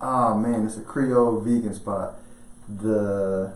[0.00, 2.14] oh man, it's a Creole vegan spot.
[2.68, 3.52] The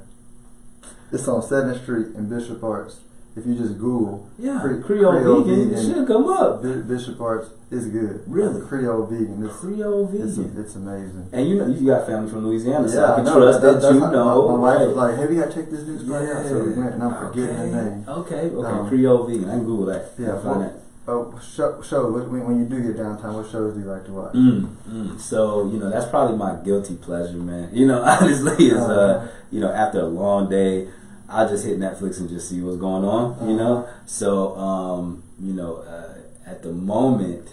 [1.13, 3.01] it's on Seventh Street in Bishop Arts.
[3.37, 5.95] If you just Google Yeah, Cre- Creole, Creole vegan, vegan.
[5.95, 6.61] should come up.
[6.61, 8.25] Bi- Bishop Arts, is good.
[8.27, 8.61] Really?
[8.67, 9.45] Creole vegan.
[9.47, 10.55] It's Creole vegan.
[10.59, 11.29] it's amazing.
[11.33, 13.81] and you know you got family from Louisiana, so I I can know, trust that,
[13.81, 14.49] that's you how- know.
[14.49, 14.87] My, wife right.
[14.89, 17.15] was like, "Have you gotta check this new spot out." So we went, and I'm
[17.15, 17.71] forgetting okay.
[17.71, 18.05] the name.
[18.09, 19.45] Okay, okay, Um, Creole vegan.
[19.49, 20.11] I can Google that.
[20.19, 20.73] Yeah, find that.
[21.11, 24.13] Oh, show, show when, when you do get downtime, what shows do you like to
[24.13, 24.35] watch?
[24.35, 25.19] Mm, mm.
[25.19, 27.71] So you know that's probably my guilty pleasure, man.
[27.73, 29.29] You know, honestly, is uh, Uh-huh.
[29.51, 30.89] you know after a long day,
[31.29, 33.49] I just hit Netflix and just see what's going on.
[33.49, 33.65] You Uh-huh.
[33.65, 36.13] know, so um, you know uh,
[36.47, 37.49] at the moment,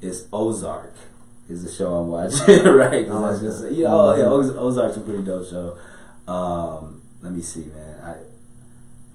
[0.00, 0.92] it's Ozark
[1.48, 3.08] is the show I'm watching, right?
[3.08, 4.38] 'Cause I just yeah, oh, yeah, Mhm.
[4.50, 5.76] Oz- Ozark's a pretty dope show.
[6.28, 7.94] Um, let me see, man.
[8.04, 8.14] I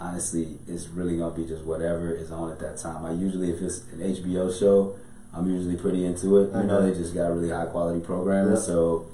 [0.01, 3.05] honestly, it's really gonna be just whatever is on at that time.
[3.05, 4.95] I usually, if it's an HBO show,
[5.33, 6.53] I'm usually pretty into it.
[6.55, 8.59] You know, they just got really high quality programming, Yeah.
[8.59, 9.05] so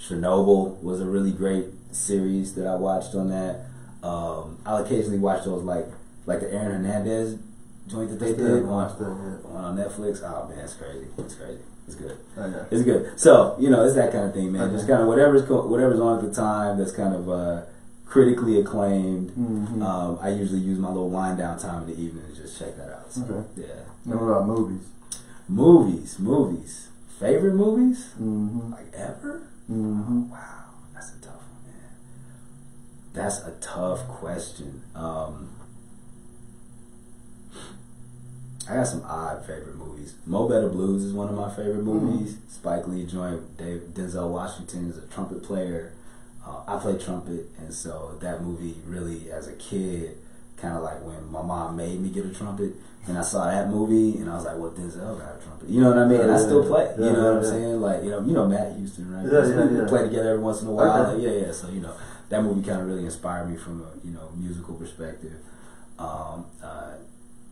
[0.00, 3.66] Chernobyl was a really great series that I watched on that.
[4.02, 5.86] Um, I'll occasionally watch those like
[6.26, 7.38] like the Aaron Hernandez
[7.88, 9.50] joint that they did on, watched that yet.
[9.52, 10.22] on Netflix.
[10.22, 11.06] Oh man, it's crazy.
[11.18, 11.60] It's crazy.
[11.86, 12.16] It's good.
[12.36, 12.64] Okay.
[12.70, 13.18] It's good.
[13.18, 14.62] So you know, it's that kind of thing, man.
[14.62, 14.76] Okay.
[14.76, 17.62] Just kind of whatever's co- whatever's on at the time that's kind of uh,
[18.06, 19.30] critically acclaimed.
[19.32, 19.82] Mhm.
[19.82, 22.76] Um, I usually use my little wind down time in the evening to just check
[22.76, 23.12] that out.
[23.12, 23.62] So, Okay.
[23.62, 23.66] Yeah.
[24.04, 24.86] Now what about movies?
[25.48, 26.88] Movies, movies.
[27.18, 28.10] Favorite movies?
[28.20, 28.72] Mm-hmm.
[28.72, 29.42] Like ever?
[29.70, 30.30] Mm-hmm.
[30.30, 30.38] Wow,
[30.94, 31.90] that's a tough one, man.
[33.12, 34.82] That's a tough question.
[34.94, 35.48] Um,
[38.68, 40.14] I got some odd favorite movies.
[40.26, 42.36] Mo Better Blues is one of my favorite movies.
[42.48, 45.92] Spike Lee joined Dave, Denzel Washington is a trumpet player.
[46.46, 50.16] Uh, I play trumpet, and so that movie really, as a kid,
[50.56, 52.72] kind of like when my mom made me get a trumpet,
[53.08, 55.80] and I saw that movie, and I was like, "Well, Denzel got a trumpet," you
[55.80, 56.20] know what I mean?
[56.20, 56.94] And I still play.
[56.98, 57.80] you know what I'm saying?
[57.80, 59.26] Like, you know, you know Matt Houston, right?
[59.26, 61.14] Yeah, yeah, we play together every once in a while.
[61.14, 61.52] Like, yeah, yeah.
[61.52, 61.94] So you know,
[62.28, 65.34] that movie kind of really inspired me from a you know musical perspective.
[65.98, 66.92] Um, uh,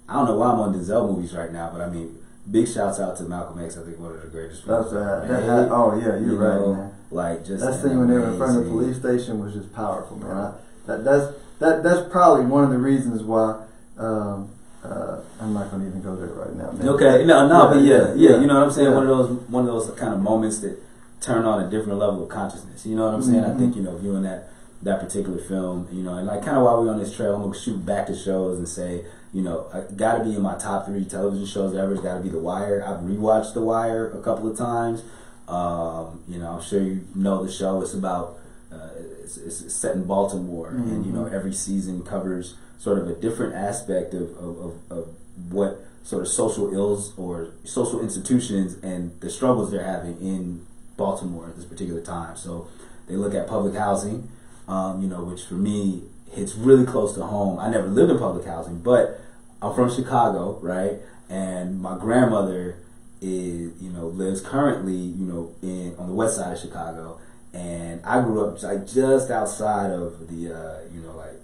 [0.08, 2.16] I don't know why I'm on Denzel movies right now, but I mean,
[2.50, 3.76] big shouts out to Malcolm X.
[3.76, 4.66] I think one of the greatest.
[4.66, 5.28] That's that.
[5.28, 6.90] that, oh yeah, you're You right, know, man.
[7.10, 9.72] Like just That scene when they were in front of the police station was just
[9.72, 10.30] powerful, man.
[10.36, 10.52] I,
[10.86, 13.64] that that's that that's probably one of the reasons why.
[13.98, 14.50] Um,
[14.82, 16.86] uh, I'm not gonna even go there right now, man.
[16.90, 18.88] Okay, no, no, but yeah, Yeah, yeah, you know what I'm saying.
[18.90, 18.94] yeah.
[18.94, 20.76] One of those, one of those kind of moments that
[21.22, 22.84] turn on a different level of consciousness.
[22.84, 23.44] You know what I'm saying?
[23.44, 23.58] I Mhm.
[23.58, 24.50] think you know, viewing that
[24.82, 27.42] that particular film, you know, and like kind of while we're on this trail, I'm
[27.42, 29.66] gonna shoot back to shows and say, you know,
[29.96, 31.92] got to be in my top three television shows ever.
[31.92, 32.82] It's got to be The Wire.
[32.86, 35.02] I've rewatched The Wire a couple of times.
[35.48, 37.82] Um, you know, I'm sure you know the show.
[37.82, 38.38] It's about
[38.72, 38.90] uh,
[39.22, 43.54] it's, it's set in Baltimore, and you know, every season covers sort of a different
[43.54, 45.14] aspect of, of, of, of
[45.50, 50.64] what sort of social ills or social institutions and the struggles they're having in
[50.96, 52.36] Baltimore at this particular time.
[52.36, 52.68] So
[53.08, 54.28] they look at public housing,
[54.68, 56.02] um, you know, which for me
[56.34, 57.58] hits really close to home.
[57.58, 59.20] I never lived in public housing, but
[59.62, 60.94] I'm from Chicago, right?
[61.30, 62.76] And my grandmother
[63.20, 67.18] is, you know, lives currently, you know, in on the west side of Chicago,
[67.52, 71.40] and I grew up like just outside of the, uh, you know, like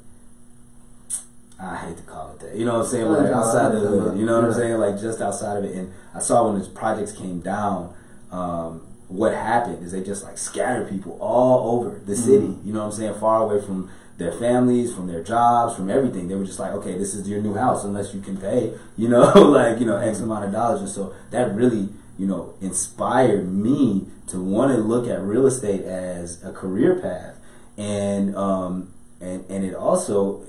[1.58, 2.56] I hate to call it that.
[2.56, 3.06] You know what I'm saying?
[3.06, 4.18] Like outside of the hood.
[4.18, 4.74] You know what I'm saying?
[4.78, 5.74] Like just outside of it.
[5.76, 7.94] And I saw when these projects came down,
[8.30, 12.14] um, what happened is they just like scattered people all over the Mm-hmm.
[12.14, 12.54] city.
[12.64, 13.14] You know what I'm saying?
[13.14, 16.28] Far away from their families, from their jobs, from everything.
[16.28, 19.08] They were just like, okay, this is your new house unless you can pay, you
[19.08, 20.80] know, like, you know, X amount of dollars.
[20.80, 25.82] And so that really, you know, inspired me to want to look at real estate
[25.84, 27.36] as a career path.
[27.78, 28.92] And, um,
[29.22, 30.42] and, and it also,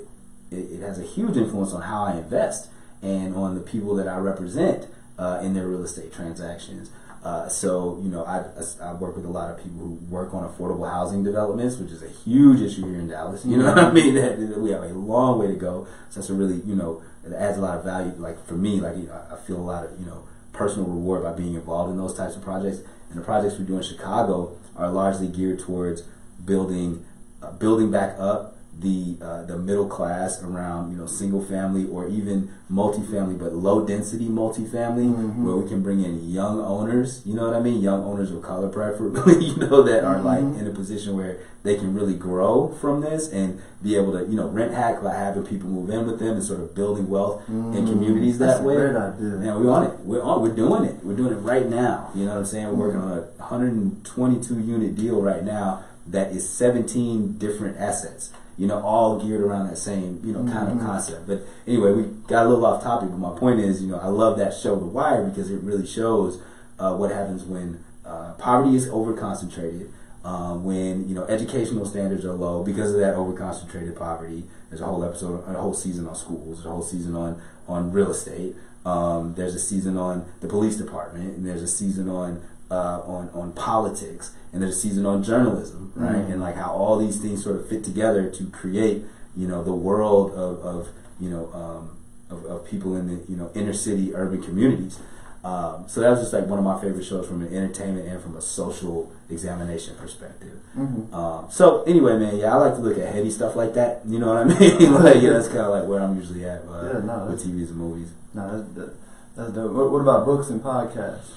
[0.52, 2.68] it, it has a huge influence on how I invest
[3.02, 6.92] and on the people that I represent uh, in their real estate transactions.
[7.24, 8.46] Uh, so, you know, I,
[8.84, 12.02] I work with a lot of people who work on affordable housing developments, which is
[12.02, 13.46] a huge issue here in Dallas.
[13.46, 14.16] You know what I mean?
[14.22, 15.88] That, that we have a long way to go.
[16.10, 18.12] So that's a really, you know, it adds a lot of value.
[18.18, 21.24] Like for me, like you know, I feel a lot of, you know, personal reward
[21.24, 22.80] by being involved in those types of projects.
[23.10, 26.04] And the projects we do in Chicago are largely geared towards
[26.44, 27.06] building,
[27.42, 32.08] uh, building back up the uh, the middle class around you know single family or
[32.08, 35.44] even multifamily, but low density multifamily, Mhm.
[35.44, 37.22] where we can bring in young owners.
[37.26, 37.82] You know what I mean?
[37.82, 39.46] Young owners of color, preferably.
[39.50, 40.60] you know that are like Mhm.
[40.60, 44.36] in a position where they can really grow from this and be able to you
[44.36, 47.42] know rent hack by having people move in with them and sort of building wealth
[47.48, 47.56] in
[47.86, 48.76] Mm, communities that's that a way.
[48.78, 49.42] great idea.
[49.44, 49.94] Yeah, we're on it.
[50.06, 50.42] We're on.
[50.42, 50.96] We're doing it.
[51.04, 52.10] We're doing it right now.
[52.16, 52.68] You know what I'm saying?
[52.70, 58.32] We're working on a 122 unit deal right now that is 17 different assets.
[58.62, 60.86] You know, all geared around that same you know kind of Mhm.
[60.86, 61.22] concept.
[61.28, 63.10] But anyway, we got a little off topic.
[63.10, 65.88] But my point is, you know, I love that show, The Wire, because it really
[65.88, 66.38] shows
[66.80, 69.90] uh, what happens when uh, poverty is over concentrated.
[70.24, 74.44] Um, when you know educational standards are low because of that overconcentrated poverty.
[74.70, 76.58] There's a whole episode, a whole season on schools.
[76.58, 77.38] There's a whole season on
[77.68, 78.56] on real estate.
[78.86, 82.42] Um, there's a season on the police department, and there's a season on
[82.72, 86.16] uh, on on politics, and there's a season on journalism, right?
[86.16, 86.32] Mhm.
[86.32, 89.04] And like how all these things sort of fit together to create,
[89.36, 90.88] you know, the world of, of
[91.20, 91.98] you know um,
[92.30, 94.98] of, of people in the you know inner city urban communities.
[95.44, 98.22] Um, so that was just like one of my favorite shows from an entertainment and
[98.22, 100.60] from a social examination perspective.
[100.78, 101.12] Mhm.
[101.12, 104.02] Um, so anyway, man, yeah, I like to look at heavy stuff like that.
[104.06, 104.94] You know what I mean?
[105.08, 107.70] like, yeah, that's kind of like where I'm usually at uh, Yeah, no, with TVs
[107.74, 108.12] and movies.
[108.36, 108.92] No, that's,
[109.36, 109.72] that's dope.
[109.74, 111.32] What, what about books and podcasts?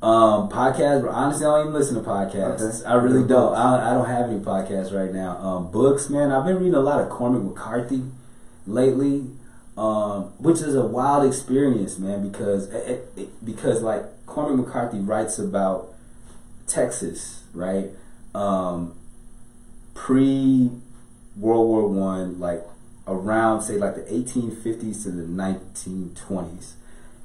[0.00, 2.80] Um, podcasts, but honestly, I don't even listen to podcasts.
[2.80, 2.88] Okay.
[2.88, 3.54] I really don't.
[3.54, 5.36] I, I don't have any podcasts right now.
[5.38, 8.04] Um, books, man, I've been reading a lot of Cormac McCarthy
[8.66, 9.26] lately,
[9.76, 15.38] um, which is a wild experience, man, because it, it, because like Cormac McCarthy writes
[15.38, 15.94] about
[16.68, 17.90] Texas, right?
[18.34, 18.94] um,
[19.94, 20.70] pre
[21.36, 22.62] World War One, like
[23.06, 26.72] around say like the 1850s to the 1920s,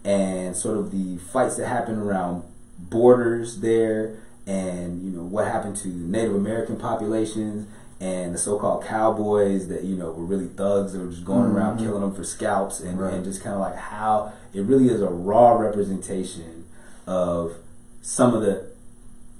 [0.04, 2.44] and sort of the fights that happened around
[2.90, 7.68] borders there, and you know what happened to Native American populations
[8.04, 11.58] and the so-called cowboys that you know were really thugs that were just going mm-hmm.
[11.58, 13.14] around killing them for scalps and, right.
[13.14, 16.66] and just kind of like how it really is a raw representation
[17.08, 17.56] of
[18.02, 18.70] some of the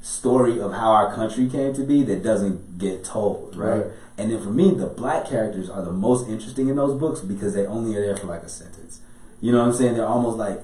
[0.02, 3.88] story of how our country came to be that doesn't get told right, right.
[4.18, 7.54] and then for me the black characters are the most interesting in those books because
[7.54, 9.02] they only are there for like a sentence
[9.42, 10.60] you know what i'm saying they're almost like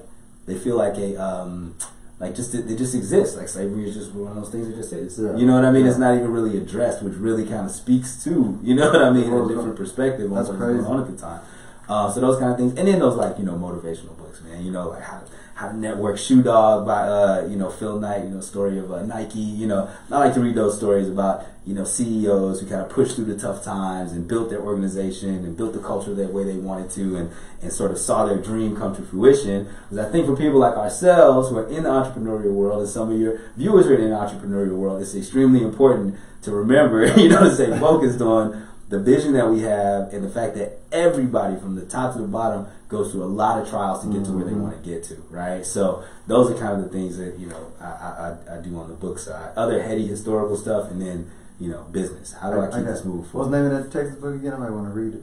[0.46, 1.74] they feel like a um,
[2.20, 3.38] like just they just exist.
[3.38, 5.18] Like slavery is just one of those things that just is.
[5.18, 5.34] Yeah.
[5.36, 5.84] You know what I mean?
[5.84, 5.90] Yeah.
[5.90, 9.10] It's not even really addressed, which really kind of speaks to you know what I
[9.10, 11.40] mean, a different perspective on what's going on at the time.
[11.88, 14.64] Uh, so those kind of things, and then those like you know motivational books, man.
[14.64, 15.22] You know like how
[15.68, 19.38] Network Shoe Dog by uh, you know Phil Knight, you know story of uh, Nike.
[19.38, 22.88] You know, I like to read those stories about you know CEOs who kind of
[22.88, 26.44] pushed through the tough times and built their organization and built the culture that way
[26.44, 27.30] they wanted to, and
[27.62, 29.68] and sort of saw their dream come to fruition.
[29.88, 33.12] Because I think for people like ourselves who are in the entrepreneurial world, and some
[33.12, 37.44] of your viewers are in the entrepreneurial world, it's extremely important to remember, you know,
[37.44, 41.76] to stay focused on the vision that we have and the fact that everybody from
[41.76, 44.44] the top to the bottom goes through a lot of trials to get to where
[44.44, 44.62] they mm-hmm.
[44.62, 45.64] want to get to, right?
[45.64, 48.88] So those are kind of the things that you know I, I, I do on
[48.88, 49.52] the book side.
[49.56, 51.30] Other heady historical stuff, and then
[51.60, 52.32] you know business.
[52.32, 53.48] How do I, I keep I this moving forward?
[53.48, 54.54] What's the name of that Texas book again?
[54.54, 55.22] I might want to read it.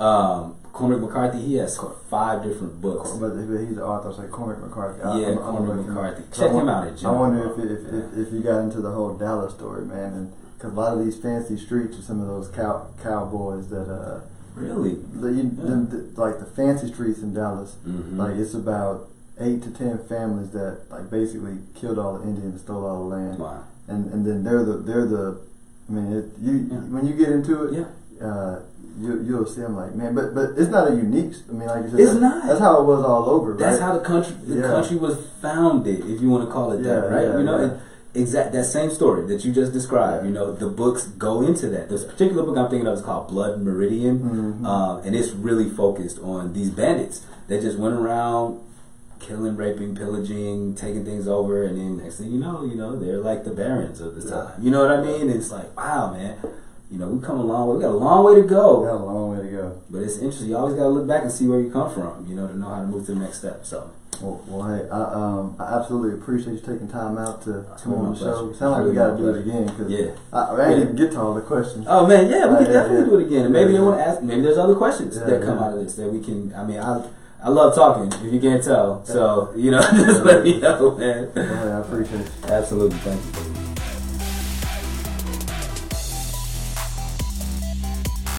[0.00, 1.42] Um, Cormac McCarthy.
[1.42, 3.10] He has five different books.
[3.10, 5.00] But he's the author, so Cormac McCarthy.
[5.20, 6.22] Yeah, I, Cormac McCarthy.
[6.32, 9.12] Check him out at I wonder if, if, if, if you got into the whole
[9.18, 10.32] Dallas story, man, and
[10.64, 14.20] a lot of these fancy streets are some of those cow cowboys that uh
[14.54, 15.42] really the, yeah.
[15.42, 17.76] the, the, like the fancy streets in Dallas.
[17.86, 18.18] Mm-hmm.
[18.18, 19.08] Like it's about
[19.40, 23.38] eight to ten families that like basically killed all the Indians, stole all the land.
[23.38, 23.64] Wow.
[23.88, 25.40] And and then they're the they're the
[25.88, 26.78] I mean it, you yeah.
[26.78, 27.86] when you get into it yeah.
[28.26, 28.62] Uh,
[29.00, 29.62] you, you'll see.
[29.62, 31.34] I'm like, man, but but it's not a unique.
[31.48, 32.46] I mean, like you said, it's not.
[32.46, 33.54] That's how it was all over.
[33.54, 33.86] That's right?
[33.86, 34.62] how the country the yeah.
[34.62, 37.26] country was founded, if you want to call it that, right?
[37.38, 37.80] you know,
[38.14, 40.26] exact that same story that you just described.
[40.26, 41.88] You know, the books go into that.
[41.88, 44.66] This particular book I'm thinking of is called Blood Meridian, mm-hmm.
[44.66, 48.60] uh, and it's really focused on these bandits that just went around
[49.20, 53.18] killing, raping, pillaging, taking things over, and then next thing you know, you know, they're
[53.18, 54.62] like the barons of the time.
[54.62, 55.30] You know what I mean?
[55.30, 56.36] it's like, wow, man.
[56.90, 57.76] You know, we've come a long way.
[57.76, 58.80] We got a long way to go.
[58.80, 59.80] We got a long way to go.
[59.88, 60.48] But it's interesting.
[60.48, 62.26] You always got to look back and see where you come from.
[62.28, 63.64] You know, to know how to move to the next step.
[63.64, 63.90] So.
[64.20, 68.12] Well, well, hey, I, um, I absolutely appreciate you taking time out to come on
[68.12, 68.52] the show.
[68.52, 70.12] Sound like we got to do it again because yeah.
[70.32, 71.86] I, I didn't even get to all the questions.
[71.88, 73.04] Oh man, yeah, we can definitely yeah.
[73.04, 73.44] do it again.
[73.46, 74.22] And maybe they want to ask.
[74.22, 76.54] Maybe there's other questions that come out of this that we can.
[76.54, 77.04] I mean, I
[77.42, 78.12] I love talking.
[78.24, 81.32] If you can't tell, so you know, just let me know, man.
[81.34, 82.30] Well, hey, I appreciate it.
[82.44, 83.51] Absolutely, thank you.